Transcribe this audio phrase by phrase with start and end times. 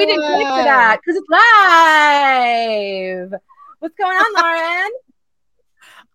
[0.00, 1.30] Yes, we didn't click for that because it's
[3.30, 3.40] live.
[3.80, 4.90] What's going on, Lauren?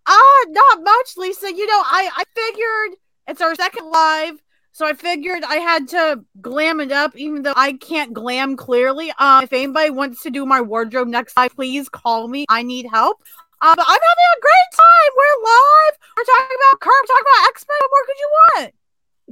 [0.08, 1.54] Ah, not much, Lisa.
[1.54, 6.24] You know, I I figured it's our second live, so I figured I had to
[6.42, 9.12] glam it up, even though I can't glam clearly.
[9.18, 12.46] Uh, if anybody wants to do my wardrobe next time, please call me.
[12.50, 13.22] I need help.
[13.62, 15.12] Uh, but I'm having a great time.
[15.16, 15.98] We're live.
[16.18, 17.78] We're talking about Curb, talking about X Men.
[17.80, 18.74] What more could you want?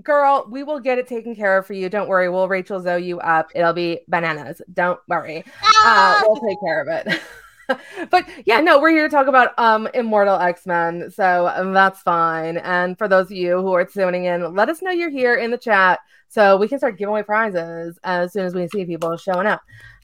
[0.01, 1.87] Girl, we will get it taken care of for you.
[1.87, 2.27] Don't worry.
[2.27, 3.51] We'll Rachel Zoe you up.
[3.53, 4.61] It'll be bananas.
[4.73, 5.43] Don't worry.
[5.85, 7.21] Uh, we'll take care of it.
[8.09, 11.11] but yeah, no, we're here to talk about um Immortal X-Men.
[11.11, 12.57] So um, that's fine.
[12.57, 15.51] And for those of you who are tuning in, let us know you're here in
[15.51, 19.15] the chat so we can start giving away prizes as soon as we see people
[19.17, 19.61] showing up.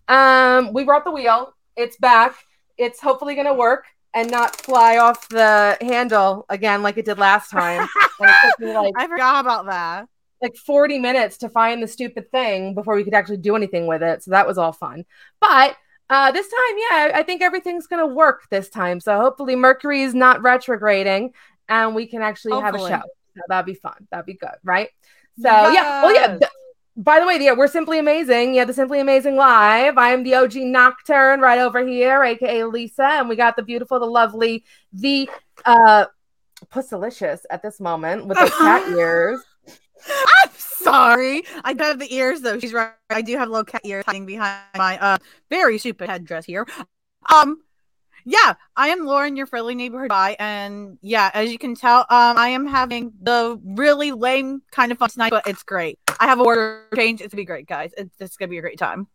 [0.08, 1.54] Um, we brought the wheel.
[1.76, 2.36] It's back.
[2.78, 7.50] It's hopefully gonna work and not fly off the handle again like it did last
[7.50, 7.88] time.
[8.20, 10.08] And it took me like I forgot about that.
[10.42, 14.02] like 40 minutes to find the stupid thing before we could actually do anything with
[14.02, 14.24] it.
[14.24, 15.06] So that was all fun.
[15.40, 15.78] But
[16.10, 19.00] uh, this time, yeah, I think everything's going to work this time.
[19.00, 21.34] So hopefully Mercury is not retrograding
[21.68, 23.02] and we can actually have a show.
[23.36, 24.08] So that'd be fun.
[24.12, 24.90] That'd be good, right?
[25.40, 26.38] So yeah, well, yeah.
[26.38, 26.52] Th-
[27.00, 28.54] by the way, yeah, we're simply amazing.
[28.54, 29.98] Yeah, the Simply Amazing Live.
[29.98, 34.00] I am the OG Nocturne right over here, aka Lisa, and we got the beautiful,
[34.00, 35.30] the lovely, the
[35.64, 36.06] uh
[36.74, 39.42] Pussilicious at this moment with the cat ears.
[40.06, 41.44] I'm sorry.
[41.64, 42.60] I don't have the ears though.
[42.60, 42.92] She's right.
[43.10, 45.18] I do have little cat ears hiding behind my uh
[45.50, 46.68] very stupid headdress here.
[47.34, 47.62] Um
[48.30, 52.38] yeah, I am Lauren, your friendly neighborhood guy, and yeah, as you can tell, um,
[52.38, 55.98] I am having the really lame kind of fun tonight, but it's great.
[56.20, 57.22] I have a order change.
[57.22, 57.92] It's gonna be great, guys.
[57.98, 59.08] It's, it's gonna be a great time.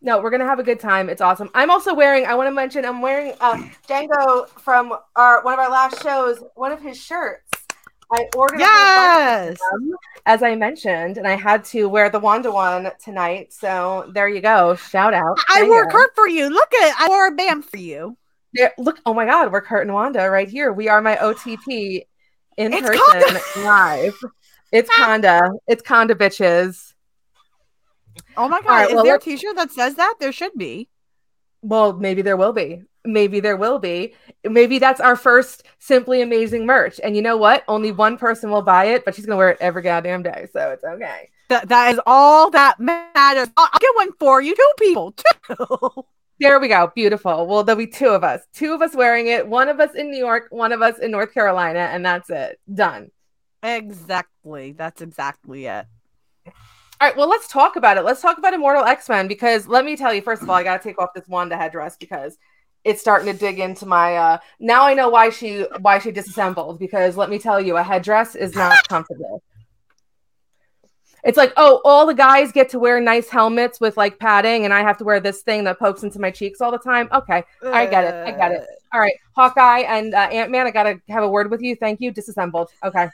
[0.00, 1.08] No, we're gonna have a good time.
[1.08, 1.50] It's awesome.
[1.54, 2.24] I'm also wearing.
[2.24, 2.84] I want to mention.
[2.84, 3.56] I'm wearing uh,
[3.88, 6.42] Django from our one of our last shows.
[6.54, 7.50] One of his shirts.
[8.14, 8.60] I ordered.
[8.60, 9.58] a whole bunch Yes.
[9.72, 9.90] them,
[10.26, 13.52] as I mentioned, and I had to wear the Wanda one tonight.
[13.52, 14.76] So there you go.
[14.76, 15.36] Shout out.
[15.48, 15.90] I wore Django.
[15.90, 16.48] Kurt for you.
[16.48, 16.94] Look at it.
[17.00, 18.16] I wore a bam for you.
[18.54, 19.00] There, look.
[19.06, 20.72] Oh my God, we're Kurt and Wanda right here.
[20.72, 22.06] We are my OTP
[22.56, 24.14] in It's person live.
[24.72, 25.50] It's Conda.
[25.66, 26.92] It's Conda bitches.
[28.36, 28.68] Oh my god.
[28.68, 30.14] right, Is well, there a let's- t-shirt that says that?
[30.20, 30.88] There should be.
[31.62, 32.82] Well, maybe there will be.
[33.04, 34.14] Maybe there will be.
[34.44, 37.00] Maybe that's our first simply amazing merch.
[37.02, 37.64] And you know what?
[37.68, 40.48] Only one person will buy it, but she's gonna wear it every goddamn day.
[40.52, 41.30] So it's okay.
[41.48, 43.48] That that is all that matters.
[43.56, 44.54] I'll, I'll get one for you.
[44.54, 45.14] Two people.
[45.48, 46.04] Two.
[46.40, 46.90] There we go.
[46.94, 47.46] Beautiful.
[47.46, 48.42] Well, there'll be two of us.
[48.52, 49.46] Two of us wearing it.
[49.46, 52.58] One of us in New York, one of us in North Carolina, and that's it.
[52.72, 53.10] Done.
[53.62, 54.72] exactly.
[54.72, 55.86] That's exactly it.
[56.46, 57.16] All right.
[57.16, 58.02] Well, let's talk about it.
[58.04, 60.62] Let's talk about Immortal X Men because let me tell you, first of all, I
[60.62, 62.38] gotta take off this Wanda headdress because
[62.84, 66.78] it's starting to dig into my uh now I know why she why she disassembled
[66.78, 69.41] because let me tell you, a headdress is not comfortable.
[71.24, 74.74] It's like, oh, all the guys get to wear nice helmets with like padding, and
[74.74, 77.08] I have to wear this thing that pokes into my cheeks all the time.
[77.12, 78.26] Okay, I get it.
[78.26, 78.66] I get it.
[78.92, 81.76] All right, Hawkeye and uh, Ant Man, I gotta have a word with you.
[81.76, 82.10] Thank you.
[82.10, 82.70] Disassembled.
[82.82, 83.08] Okay.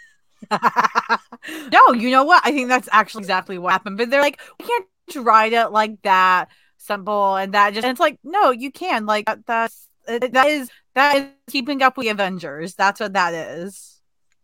[0.51, 2.43] no, you know what?
[2.47, 3.99] I think that's actually exactly what happened.
[3.99, 6.49] But they're like, we can't write it like that,
[6.79, 7.85] simple, and that just.
[7.85, 9.05] And it's like, no, you can.
[9.05, 12.75] Like that, that's that is that is keeping up with the Avengers.
[12.75, 13.98] That's what that is.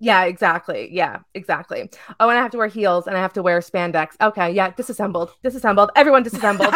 [0.04, 0.90] Yeah, exactly.
[0.92, 1.88] Yeah, exactly.
[2.20, 4.08] Oh, and I have to wear heels and I have to wear spandex.
[4.20, 5.32] Okay, yeah, disassembled.
[5.42, 5.90] Disassembled.
[5.96, 6.74] Everyone disassembled.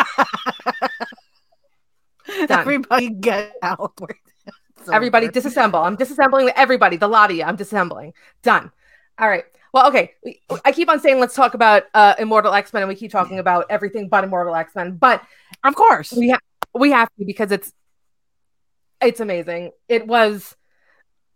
[2.48, 3.98] Everybody get out.
[4.92, 5.84] Everybody disassemble.
[5.84, 6.96] I'm disassembling everybody.
[6.96, 7.42] The lot of you.
[7.44, 8.12] I'm disassembling.
[8.42, 8.70] Done.
[9.18, 9.44] All right.
[9.74, 10.14] Well, okay.
[10.24, 13.10] We, I keep on saying let's talk about uh, Immortal X Men, and we keep
[13.10, 14.96] talking about everything but Immortal X Men.
[14.96, 15.22] But
[15.64, 16.14] Of course.
[16.14, 16.40] we have
[16.74, 17.72] we have to because it's
[19.02, 19.72] it's amazing.
[19.86, 20.56] It was.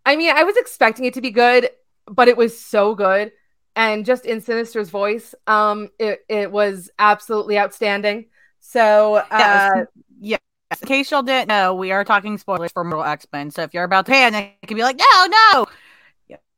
[0.05, 1.69] I mean, I was expecting it to be good,
[2.07, 3.31] but it was so good,
[3.75, 8.25] and just in Sinister's voice, um, it it was absolutely outstanding.
[8.59, 9.87] So, uh, Yes.
[10.19, 10.39] yes.
[10.81, 13.51] In case y'all didn't know, we are talking spoilers for Mortal X Men.
[13.51, 15.65] So if you're about to panic, you can be like, no, no.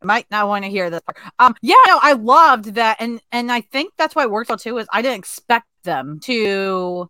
[0.04, 1.18] Might not want to hear this part.
[1.40, 4.58] Um, yeah, no, I loved that, and and I think that's why it worked well
[4.58, 4.78] too.
[4.78, 7.10] Is I didn't expect them to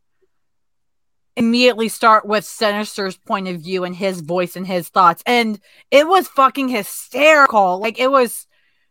[1.37, 5.59] immediately start with Sinister's point of view and his voice and his thoughts, and
[5.91, 7.79] it was fucking hysterical.
[7.79, 8.47] Like it was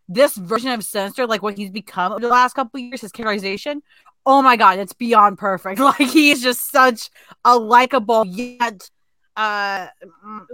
[0.08, 3.12] this version of Sinister, like what he's become over the last couple of years, his
[3.12, 3.82] characterization
[4.26, 5.80] oh my god, it's beyond perfect.
[5.84, 7.10] Like he's just such
[7.44, 8.88] a likable yet
[9.36, 9.88] uh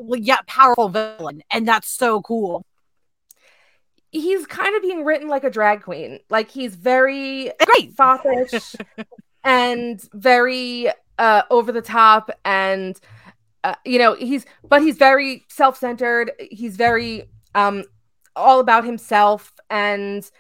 [0.09, 2.65] yet powerful villain, and that's so cool.
[4.11, 6.21] he's kind of being written like a drag queen.
[6.29, 7.95] Like he's very Great.
[7.95, 8.75] foppish
[9.45, 10.89] and very
[11.19, 13.01] uh over the top and
[13.65, 16.33] uh, you know he's but he's very self-centered.
[16.51, 17.85] He's very um
[18.37, 20.31] all about himself and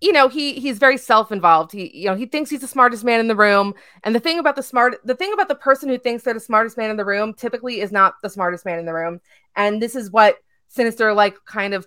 [0.00, 1.72] you know he he's very self-involved.
[1.72, 3.74] He you know he thinks he's the smartest man in the room.
[4.02, 6.40] And the thing about the smart the thing about the person who thinks they're the
[6.40, 9.20] smartest man in the room typically is not the smartest man in the room.
[9.54, 10.38] And this is what
[10.68, 11.86] sinister like kind of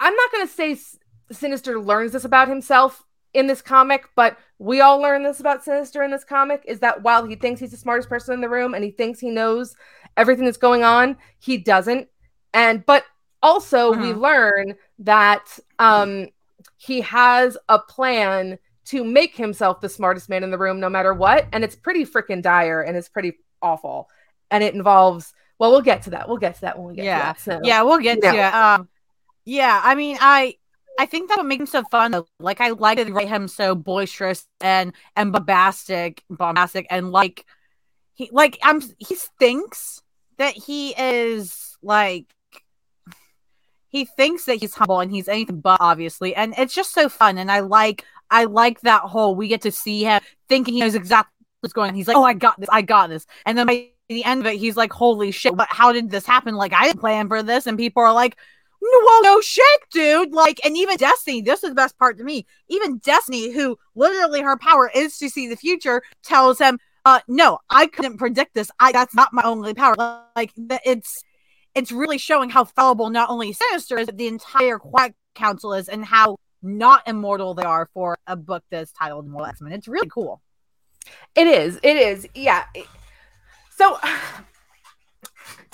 [0.00, 0.76] i'm not going to say
[1.30, 3.04] sinister learns this about himself
[3.34, 7.02] in this comic but we all learn this about sinister in this comic is that
[7.02, 9.76] while he thinks he's the smartest person in the room and he thinks he knows
[10.16, 12.08] everything that's going on he doesn't.
[12.52, 13.04] And but
[13.42, 14.20] also we mm-hmm.
[14.20, 16.28] learn that um
[16.76, 21.12] he has a plan to make himself the smartest man in the room no matter
[21.12, 24.08] what and it's pretty freaking dire and it's pretty awful.
[24.50, 26.28] And it involves well we'll get to that.
[26.28, 27.18] We'll get to that when we get yeah.
[27.18, 28.54] to that so, yeah we'll get to it.
[28.54, 28.88] Um
[29.44, 30.56] yeah i mean i
[30.98, 32.12] I think that what make him so fun.
[32.12, 32.26] Though.
[32.38, 37.44] Like I like to write him so boisterous and and bombastic, bombastic, and like
[38.14, 40.02] he like I'm he thinks
[40.38, 42.26] that he is like
[43.88, 46.34] he thinks that he's humble and he's anything but obviously.
[46.34, 47.38] And it's just so fun.
[47.38, 50.94] And i like i like that whole we get to see him thinking he knows
[50.94, 51.94] exactly what's going on.
[51.94, 52.68] He's like oh i got this.
[52.72, 53.26] I got this.
[53.46, 55.56] And then by the end of it he's like holy shit.
[55.56, 56.54] But how did this happen?
[56.54, 57.66] Like i didn't plan for this.
[57.66, 58.36] And people are like
[59.06, 60.32] well, no shit, dude.
[60.32, 62.46] Like, and even Destiny, this is the best part to me.
[62.68, 67.58] Even Destiny, who literally her power is to see the future, tells him, uh, no,
[67.70, 68.70] I couldn't predict this.
[68.80, 69.94] I that's not my only power.
[70.34, 71.22] Like, it's
[71.74, 75.88] it's really showing how fallible not only Sinister is, but the entire Quiet Council is,
[75.88, 79.72] and how not immortal they are for a book that's titled Immortal X Men.
[79.72, 80.40] It's really cool.
[81.34, 81.78] It is.
[81.82, 82.26] It is.
[82.34, 82.64] Yeah.
[83.76, 83.98] So,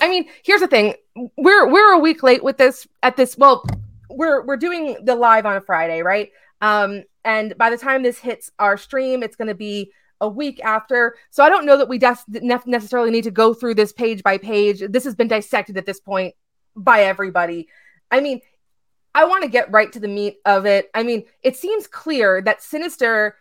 [0.01, 0.95] I mean, here's the thing:
[1.37, 2.87] we're we're a week late with this.
[3.03, 3.65] At this, well,
[4.09, 6.31] we're we're doing the live on a Friday, right?
[6.61, 10.63] Um, and by the time this hits our stream, it's going to be a week
[10.63, 11.17] after.
[11.31, 14.39] So I don't know that we des- necessarily need to go through this page by
[14.39, 14.83] page.
[14.89, 16.35] This has been dissected at this point
[16.77, 17.69] by everybody.
[18.11, 18.41] I mean,
[19.15, 20.91] I want to get right to the meat of it.
[20.95, 23.37] I mean, it seems clear that Sinister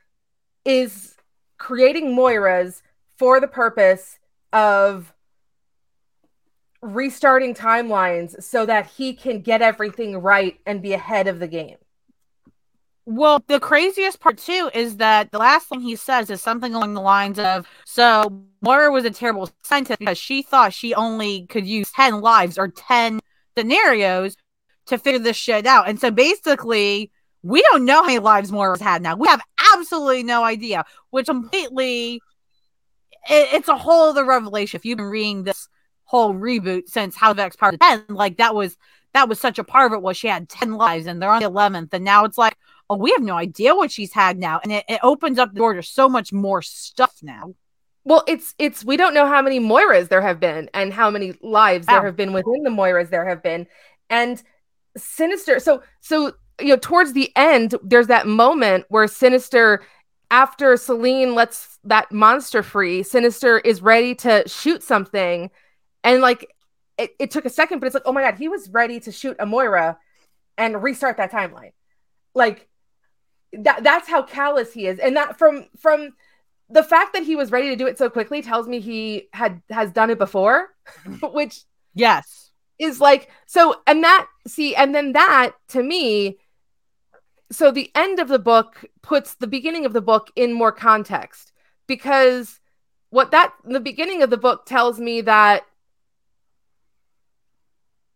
[0.65, 1.15] is
[1.57, 2.81] creating Moiras
[3.17, 4.17] for the purpose
[4.53, 5.13] of
[6.81, 11.77] restarting timelines so that he can get everything right and be ahead of the game.
[13.05, 16.93] Well, the craziest part too is that the last thing he says is something along
[16.93, 21.65] the lines of So Moira was a terrible scientist because she thought she only could
[21.65, 23.19] use 10 lives or 10
[23.57, 24.37] scenarios
[24.85, 25.89] to figure this shit out.
[25.89, 27.11] And so basically,
[27.41, 29.15] we don't know how many lives Moira's had now.
[29.15, 29.41] We have
[29.73, 32.21] absolutely no idea, which completely
[33.29, 34.77] it, it's a whole other revelation.
[34.77, 35.67] If you've been reading this
[36.09, 38.77] whole reboot since House of X Part 10, like that was
[39.13, 41.41] that was such a part of it was she had 10 lives and they're on
[41.41, 42.55] the 11th and now it's like
[42.89, 44.59] oh, we have no idea what she's had now.
[44.63, 47.53] And it, it opens up the door to so much more stuff now.
[48.03, 51.33] Well, it's it's we don't know how many Moiras there have been and how many
[51.41, 53.67] lives there have been within the Moiras there have been.
[54.09, 54.41] And
[54.97, 59.83] Sinister, so so you know, towards the end, there's that moment where Sinister,
[60.31, 65.51] after Selene lets that monster free, Sinister is ready to shoot something.
[66.03, 66.53] And like
[66.97, 69.11] it, it took a second, but it's like, oh my god, he was ready to
[69.11, 69.97] shoot a Moira
[70.57, 71.71] and restart that timeline.
[72.35, 72.67] Like
[73.53, 74.99] that that's how callous he is.
[74.99, 76.13] And that from from
[76.69, 79.61] the fact that he was ready to do it so quickly tells me he had
[79.69, 80.69] has done it before
[81.05, 81.25] mm-hmm.
[81.33, 81.63] which
[81.93, 82.51] yes.
[82.77, 86.37] is like so and that see and then that to me
[87.51, 91.51] so the end of the book puts the beginning of the book in more context
[91.87, 92.59] because
[93.09, 95.63] what that the beginning of the book tells me that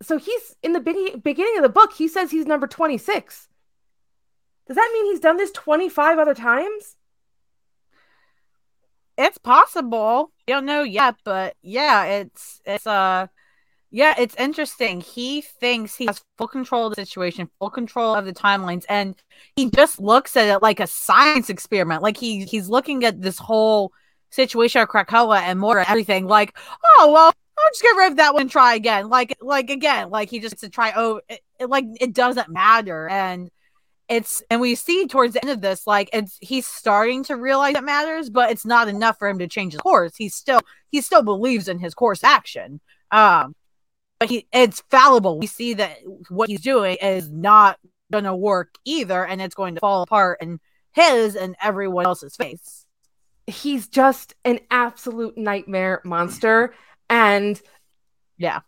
[0.03, 3.47] so he's in the beginning of the book he says he's number 26
[4.67, 6.95] does that mean he's done this 25 other times?
[9.17, 10.31] It's possible.
[10.47, 13.27] You don't know yet, but yeah, it's it's uh
[13.91, 15.01] yeah, it's interesting.
[15.01, 19.15] He thinks he has full control of the situation, full control of the timelines, and
[19.55, 22.01] he just looks at it like a science experiment.
[22.01, 23.91] Like he he's looking at this whole
[24.31, 26.25] situation of Krakoa and more everything.
[26.25, 26.57] Like,
[26.97, 28.43] oh well, I'll just get rid of that one.
[28.43, 29.09] and Try again.
[29.09, 30.09] Like like again.
[30.09, 30.93] Like he just to try.
[30.95, 33.07] Oh, it, like it doesn't matter.
[33.09, 33.49] And
[34.09, 37.75] it's and we see towards the end of this like it's he's starting to realize
[37.75, 40.59] it matters but it's not enough for him to change his course he still
[40.91, 42.79] he still believes in his course action
[43.11, 43.55] um
[44.19, 45.97] but he it's fallible we see that
[46.29, 47.79] what he's doing is not
[48.11, 50.59] gonna work either and it's going to fall apart in
[50.91, 52.85] his and everyone else's face
[53.47, 56.73] he's just an absolute nightmare monster
[57.13, 57.61] and
[58.37, 58.59] yeah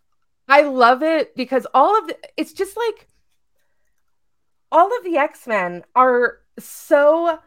[0.48, 3.08] i love it because all of the, it's just like
[4.72, 7.38] all of the X-Men are so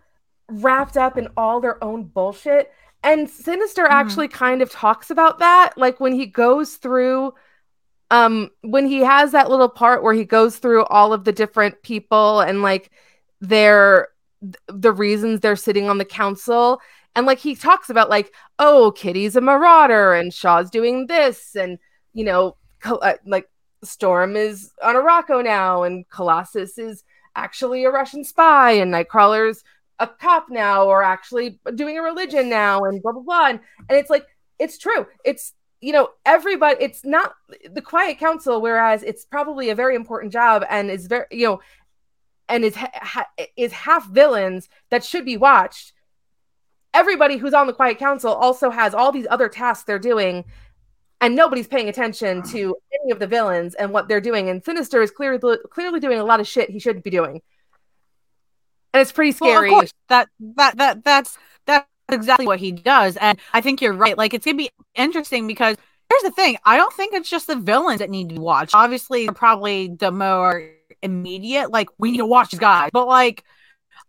[0.50, 2.72] wrapped up in all their own bullshit.
[3.04, 3.94] And Sinister mm-hmm.
[3.94, 5.74] actually kind of talks about that.
[5.78, 7.34] Like when he goes through
[8.12, 11.84] um when he has that little part where he goes through all of the different
[11.84, 12.90] people and like
[13.40, 14.08] their
[14.68, 16.82] the reasons they're sitting on the council
[17.16, 21.78] and like he talks about like oh kitty's a marauder and shaw's doing this and
[22.14, 23.50] you know uh, like
[23.84, 27.04] storm is on Arakko now and colossus is
[27.36, 29.64] actually a russian spy and nightcrawler's
[30.00, 33.48] a cop now or actually doing a religion now and blah blah blah.
[33.48, 34.26] And, and it's like
[34.58, 35.06] it's true.
[35.24, 37.34] It's you know everybody it's not
[37.72, 41.62] the quiet council whereas it's probably a very important job and is very you know
[42.50, 45.94] and is ha- is half villains that should be watched
[46.94, 50.46] everybody who's on the quiet council also has all these other tasks they're doing
[51.22, 54.50] and nobody's paying attention to any of the villains and what they're doing.
[54.50, 57.42] And sinister is clearly clearly doing a lot of shit he shouldn't be doing.
[58.94, 59.70] And it's pretty scary.
[59.70, 63.18] well, that that that that's that's exactly what he does.
[63.18, 64.18] And i think you're right.
[64.18, 65.76] Like it's gonna be interesting because
[66.10, 66.58] here's the thing.
[66.66, 68.74] I don't think it's just the villains that need to be watched.
[68.74, 72.90] Obviously probably the more immediate like we need to watch these guys.
[72.92, 73.44] But like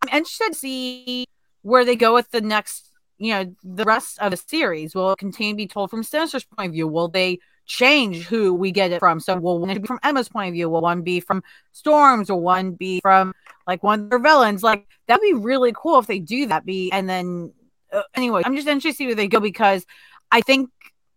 [0.03, 1.27] i'm interested to see
[1.62, 2.87] where they go with the next
[3.19, 4.95] you know the rest of the series.
[4.95, 6.88] Will continue to be told from sinister's point of view?
[6.88, 9.21] Will they change who we get it from?
[9.21, 10.69] So will one be from emma's point of view?
[10.69, 12.31] Will one be from storms?
[12.31, 13.35] Or one be from
[13.67, 14.62] like one of their villains?
[14.62, 17.52] Like that'd be really cool if they do that be and then
[17.93, 19.85] uh, anyway i'm just interested to see where they go because
[20.31, 20.71] i think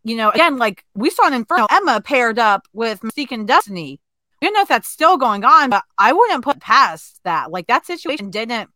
[0.03, 1.67] you know again like we saw in inferno.
[1.69, 3.99] Emma paired up with mystique and destiny.
[4.41, 7.49] Don't know if that's still going on, but I wouldn't put past that.
[7.49, 8.69] Like that situation didn't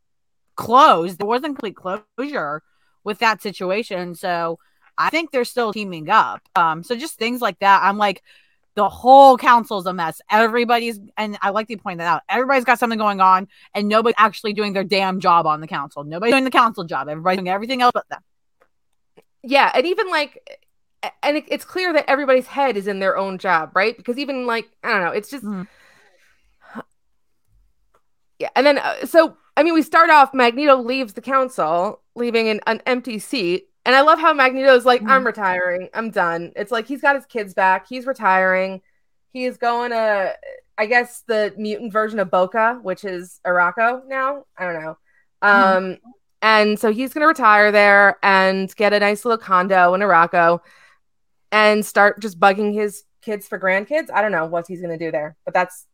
[0.58, 1.16] close.
[1.16, 2.62] There wasn't complete closure
[3.04, 4.16] with that situation.
[4.16, 4.60] So
[4.98, 6.42] I think they're still teaming up.
[6.56, 7.82] Um, so just things like that.
[7.84, 8.22] I'm like,
[8.76, 10.22] the whole council's a mess.
[10.30, 12.22] Everybody's, and I like to point that out.
[12.30, 16.04] Everybody's got something going on, and nobody's actually doing their damn job on the council.
[16.04, 17.10] Nobody's doing the council job.
[17.10, 18.22] Everybody's doing everything else but them.
[19.42, 20.62] Yeah, and even like,
[21.24, 23.98] and it, it's clear that everybody's head is in their own job, right?
[23.98, 25.44] Because even like, I don't know, it's just.
[25.44, 25.68] Mm
[28.40, 32.50] yeah and then uh, so i mean we start off magneto leaves the council leaving
[32.50, 33.70] an, an empty seat.
[33.86, 35.10] And i love how magneto's like mm.
[35.10, 35.90] i'm retiring.
[35.94, 36.52] I'm done.
[36.56, 37.88] It's like he's got his kids back.
[37.88, 38.82] He's retiring.
[39.32, 40.34] He's going to
[40.78, 44.46] i guess the mutant version of boca which is Arakko now?
[44.58, 44.98] I don't know.
[45.42, 45.78] Mm.
[45.78, 45.98] um
[46.42, 50.60] and so he's going to retire there and get a nice little condo in Arakko
[51.52, 54.12] and start just bugging his kids for grandkids.
[54.14, 55.86] I don't know what he's going to do there but that's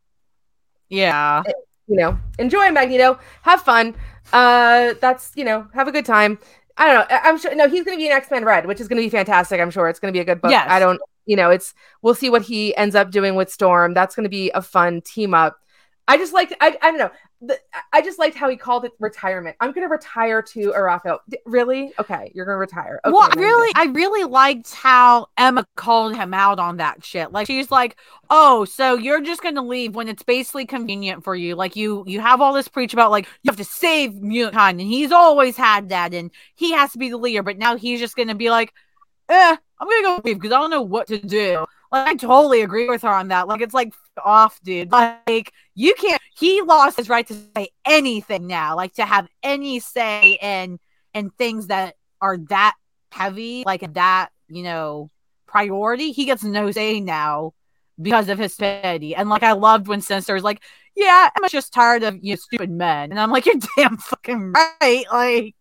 [0.90, 1.44] yeah.
[1.46, 1.56] it
[1.88, 3.96] you know, enjoy Magneto, have fun.
[4.32, 6.40] Uh, that's you know, have a good time.
[6.78, 7.18] I don't know.
[7.24, 7.54] I'm sure.
[7.56, 9.60] No, he's going to be an X Men Red, which is going to be fantastic.
[9.60, 10.52] I'm sure it's going to be a good book.
[10.52, 10.66] Yes.
[10.70, 11.00] I don't.
[11.26, 13.94] You know, it's we'll see what he ends up doing with Storm.
[13.94, 15.58] That's going to be a fun team up.
[16.08, 17.12] I just like I, I don't know.
[17.46, 17.60] The,
[17.92, 19.58] I just liked how he called it retirement.
[19.60, 21.20] I'm gonna retire to Arakko.
[21.30, 21.92] D- really?
[22.00, 23.02] Okay, you're gonna retire.
[23.04, 27.34] Okay, well, really, I really liked how Emma called him out on that shit.
[27.34, 27.98] Like she's like,
[28.30, 31.56] "Oh, so you're just gonna leave when it's basically convenient for you?
[31.56, 34.82] Like you you have all this preach about like you have to save Mutant, and
[34.82, 37.44] he's always had that, and he has to be the leader.
[37.44, 38.72] But now he's just gonna be like,
[39.28, 42.64] eh, I'm gonna go leave because I don't know what to do." Like, I totally
[42.64, 43.48] agree with her on that.
[43.48, 44.92] Like, it's like off, dude.
[44.92, 46.20] Like, you can't.
[46.36, 48.76] He lost his right to say anything now.
[48.76, 50.80] Like, to have any say in
[51.14, 52.74] in things that are that
[53.12, 55.12] heavy, like that, you know,
[55.46, 56.12] priority.
[56.12, 57.54] He gets no say now
[58.02, 59.16] because of his stupidity.
[59.16, 60.64] And like, I loved when Sinister was like,
[60.96, 64.54] "Yeah, I'm just tired of you know, stupid men," and I'm like, "You're damn fucking
[64.54, 65.56] right." Like.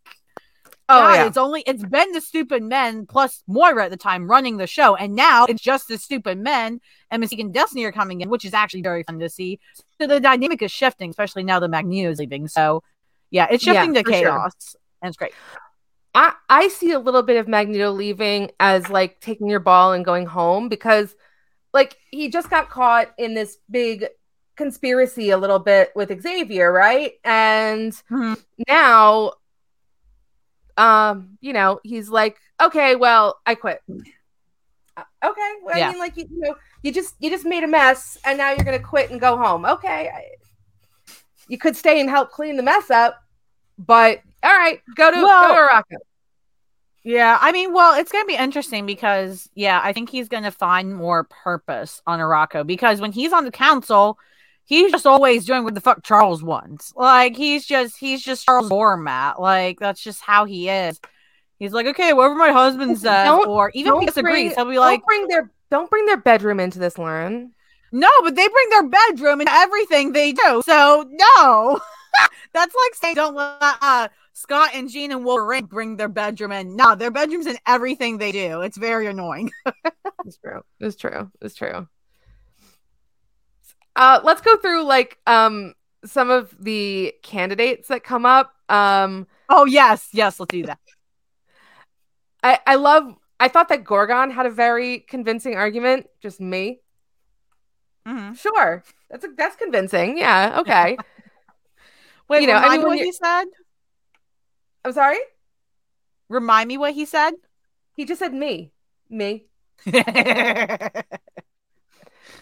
[0.88, 1.26] Oh, God, yeah.
[1.26, 4.94] it's only it's been the stupid men plus Moira at the time running the show,
[4.96, 8.44] and now it's just the stupid men and Mystique and Destiny are coming in, which
[8.44, 9.60] is actually very fun to see.
[10.00, 12.48] So the dynamic is shifting, especially now that Magneto is leaving.
[12.48, 12.82] So
[13.30, 14.80] yeah, it's shifting yeah, to chaos, sure.
[15.00, 15.32] and it's great.
[16.14, 20.04] I I see a little bit of Magneto leaving as like taking your ball and
[20.04, 21.14] going home because
[21.72, 24.06] like he just got caught in this big
[24.56, 27.12] conspiracy a little bit with Xavier, right?
[27.24, 28.34] And mm-hmm.
[28.68, 29.32] now
[30.76, 33.80] um, you know, he's like, okay, well, I quit.
[33.88, 35.88] Uh, okay, well, yeah.
[35.88, 38.50] I mean, like you, you, know, you just you just made a mess, and now
[38.50, 39.64] you're gonna quit and go home.
[39.64, 40.24] Okay, I,
[41.48, 43.22] you could stay and help clean the mess up,
[43.78, 45.98] but all right, go to well, go to.
[47.04, 50.44] Yeah, I mean, well, it's going to be interesting because, yeah, I think he's going
[50.44, 54.18] to find more purpose on Arakko because when he's on the council,
[54.64, 56.92] he's just always doing what the fuck Charles wants.
[56.96, 59.40] Like he's just he's just Charles Doormat.
[59.40, 61.00] Like that's just how he is.
[61.58, 64.78] He's like, okay, whatever my husband says, don't, or even if he disagrees, he'll be
[64.78, 67.52] like, bring their don't bring their bedroom into this, Lauren.
[67.92, 70.62] No, but they bring their bedroom into everything they do.
[70.64, 71.80] So no,
[72.52, 76.74] that's like saying don't let uh, Scott and Jean and Wolverine bring their bedroom in.
[76.74, 78.62] No, their bedroom's in everything they do.
[78.62, 79.50] It's very annoying.
[80.24, 80.62] it's true.
[80.80, 81.30] It's true.
[81.40, 81.86] It's true.
[83.94, 88.54] Uh, let's go through like um some of the candidates that come up.
[88.68, 90.78] Um, oh yes, yes, let's do that.
[92.42, 93.14] I I love.
[93.38, 96.06] I thought that Gorgon had a very convincing argument.
[96.20, 96.80] Just me.
[98.06, 98.34] Mm-hmm.
[98.34, 100.18] Sure, that's a, that's convincing.
[100.18, 100.60] Yeah.
[100.60, 100.96] Okay.
[102.28, 103.44] Wait, you know, I mean, what he said.
[104.84, 105.18] I'm sorry.
[106.28, 107.32] Remind me what he said.
[107.94, 108.72] He just said me,
[109.10, 109.44] me.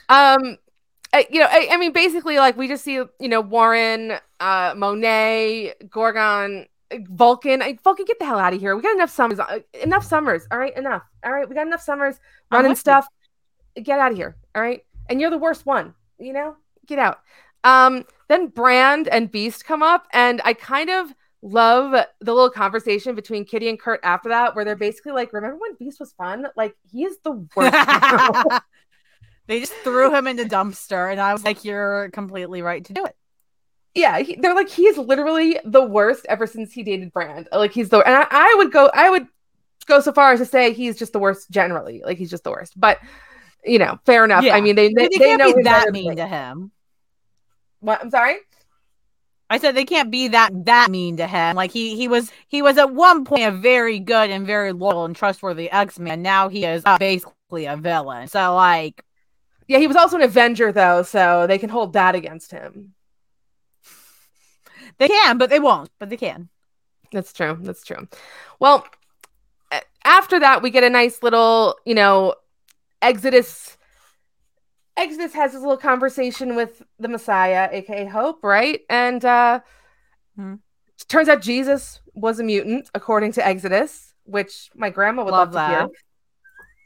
[0.09, 0.59] um,
[1.31, 5.75] You know, I, I, mean, basically, like we just see, you know, Warren, uh, Monet,
[5.89, 6.67] Gorgon,
[7.09, 7.63] Vulcan.
[7.63, 8.77] I, Vulcan, get the hell out of here.
[8.77, 9.41] We got enough summers.
[9.41, 10.47] Uh, enough summers.
[10.53, 11.03] All right, enough.
[11.25, 12.21] All right, we got enough summers
[12.53, 13.09] running stuff.
[13.75, 13.83] You.
[13.83, 14.37] Get out of here.
[14.55, 15.95] All right, and you're the worst one.
[16.19, 17.21] You know, get out.
[17.65, 21.13] Um, then Brand and Beast come up, and I kind of
[21.43, 25.59] love the little conversation between Kitty and Kurt after that, where they're basically like, "Remember
[25.59, 26.47] when Beast was fun?
[26.57, 27.75] Like he is the worst."
[29.51, 32.93] They just threw him in the dumpster, and I was like, "You're completely right to
[32.93, 33.17] do it."
[33.97, 37.49] Yeah, he, they're like, he's literally the worst ever since he dated Brand.
[37.51, 39.27] Like he's the, and I, I would go, I would
[39.87, 42.01] go so far as to say he's just the worst generally.
[42.05, 42.79] Like he's just the worst.
[42.79, 43.01] But
[43.65, 44.45] you know, fair enough.
[44.45, 44.55] Yeah.
[44.55, 46.71] I mean, they they, they, they know that mean to him.
[47.81, 48.01] What?
[48.01, 48.37] I'm sorry.
[49.51, 51.57] I said they can't be that that mean to him.
[51.57, 55.07] Like he he was he was at one point a very good and very loyal
[55.07, 56.23] and trustworthy X Man.
[56.23, 58.29] Now he is uh, basically a villain.
[58.29, 59.05] So like
[59.71, 62.93] yeah, he was also an Avenger though, so they can hold that against him.
[64.99, 65.91] They can, but they won't.
[66.01, 66.49] But they can.
[67.13, 67.57] That's true.
[67.61, 68.09] That's true.
[68.59, 68.85] Well,
[70.05, 72.35] after that, we get a nice little, you know,
[73.01, 73.79] Exodus.
[74.97, 78.81] Exodus has this little conversation with the Messiah, aka Hope, right?
[78.91, 79.61] And uh
[80.35, 80.55] hmm.
[81.07, 85.71] turns out Jesus was a mutant, according to Exodus, which my grandma would love, love
[85.71, 85.89] to hear.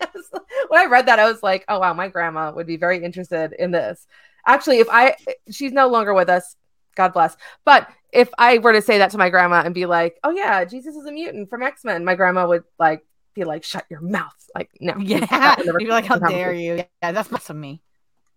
[0.68, 3.54] when I read that, I was like, oh, wow, my grandma would be very interested
[3.58, 4.06] in this.
[4.46, 5.16] Actually, if I,
[5.50, 6.56] she's no longer with us,
[6.94, 7.36] God bless.
[7.64, 10.64] But if I were to say that to my grandma and be like, oh, yeah,
[10.64, 13.04] Jesus is a mutant from X Men, my grandma would like
[13.34, 14.32] be like, shut your mouth.
[14.54, 14.94] Like, no.
[14.98, 15.56] Yeah.
[15.62, 16.84] You'd be like, how dare you?
[17.02, 17.82] Yeah, that's awesome me.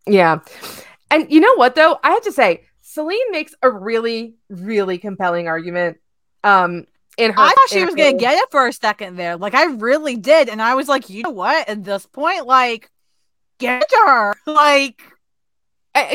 [0.05, 0.39] Yeah.
[1.11, 1.99] And you know what, though?
[2.03, 5.97] I have to say, Selene makes a really, really compelling argument
[6.43, 6.85] um,
[7.17, 7.39] in her.
[7.39, 9.37] I thought she was gonna get it for a second there.
[9.37, 11.67] Like I really did, and I was like, you know what?
[11.67, 12.89] At this point, like,
[13.57, 14.35] get to her.
[14.45, 15.01] Like,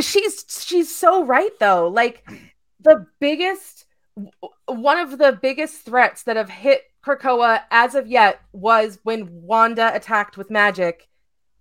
[0.00, 1.88] she's she's so right though.
[1.88, 2.26] Like,
[2.80, 3.84] the biggest,
[4.66, 9.94] one of the biggest threats that have hit Krakoa as of yet was when Wanda
[9.94, 11.08] attacked with magic,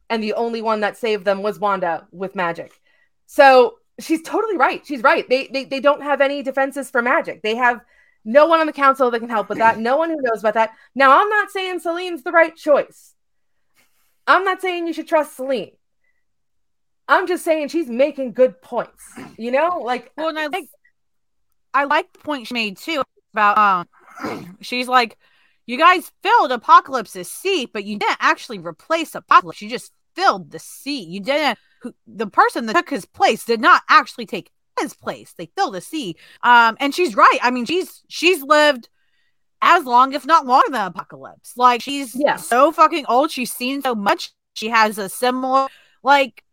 [0.10, 2.80] and the only one that saved them was Wanda with magic.
[3.26, 4.86] So she's totally right.
[4.86, 5.28] She's right.
[5.28, 7.42] They they they don't have any defenses for magic.
[7.42, 7.82] They have
[8.24, 9.80] no one on the council that can help with that.
[9.80, 10.72] No one who knows about that.
[10.94, 13.14] Now, I'm not saying Selene's the right choice.
[14.28, 15.72] I'm not saying you should trust Selene.
[17.08, 19.04] I'm just saying she's making good points.
[19.38, 20.70] You know, like well, and I like
[21.74, 23.04] I like the point she made too
[23.34, 23.58] about
[24.24, 25.18] um she's like,
[25.66, 29.62] you guys filled Apocalypse's seat, but you didn't actually replace Apocalypse.
[29.62, 31.10] You just filled the seat.
[31.10, 31.58] You didn't
[32.06, 35.34] the person that took his place did not actually take his place.
[35.38, 36.16] They fill the sea.
[36.44, 37.40] Um, and she's right.
[37.42, 38.90] I mean, she's she's lived
[39.62, 41.54] as long, if not longer than Apocalypse.
[41.58, 42.38] Like she's yeah.
[42.38, 43.32] so fucking old.
[43.32, 44.32] She's seen so much.
[44.54, 45.68] She has a similar
[46.04, 46.44] like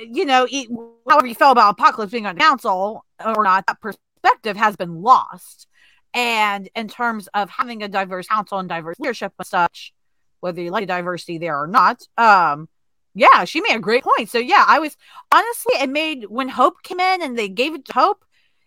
[0.00, 0.68] you know, it,
[1.08, 5.66] however you felt about Apocalypse being on council or not, that perspective has been lost.
[6.14, 9.92] And in terms of having a diverse council and diverse leadership and such,
[10.40, 12.68] whether you like diversity there or not, um,
[13.18, 14.30] yeah, she made a great point.
[14.30, 14.96] So yeah, I was
[15.32, 18.24] honestly it made when Hope came in and they gave it to Hope,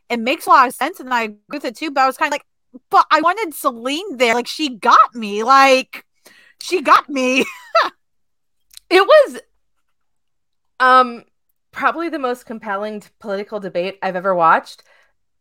[0.10, 1.92] it makes a lot of sense, and I agree with it too.
[1.92, 2.46] But I was kind of like,
[2.90, 4.36] but I wanted Selene there.
[4.36, 5.44] Like she got me.
[5.44, 6.06] Like
[6.62, 7.46] she got me.
[8.90, 9.40] it was
[10.80, 11.24] um
[11.72, 14.84] probably the most compelling political debate I've ever watched.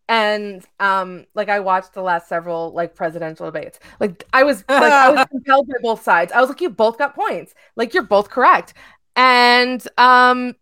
[0.08, 3.78] And um, like I watched the last several like presidential debates.
[4.00, 6.32] Like I was like I was compelled by both sides.
[6.32, 7.54] I was like, you both got points.
[7.76, 8.74] Like you're both correct.
[9.16, 10.54] And um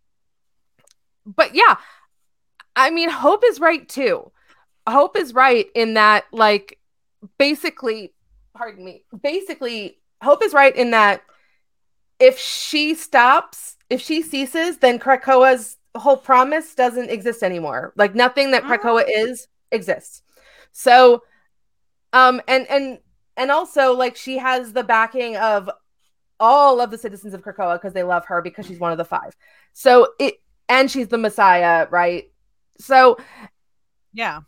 [1.26, 1.76] but yeah,
[2.74, 4.30] I mean Hope is right too.
[4.88, 6.78] Hope is right in that like
[7.38, 8.12] basically
[8.54, 11.22] pardon me, basically Hope is right in that
[12.18, 17.92] if she stops, if she ceases, then Krakoa's whole promise doesn't exist anymore.
[17.96, 19.12] Like nothing that Krakoa oh.
[19.22, 20.22] is exists.
[20.72, 21.22] So
[22.12, 22.98] um and and
[23.36, 25.70] and also like she has the backing of
[26.40, 29.04] all of the citizens of Krakoa because they love her because she's one of the
[29.04, 29.36] five.
[29.72, 32.30] So it and she's the Messiah, right?
[32.78, 33.18] So
[34.12, 34.40] yeah.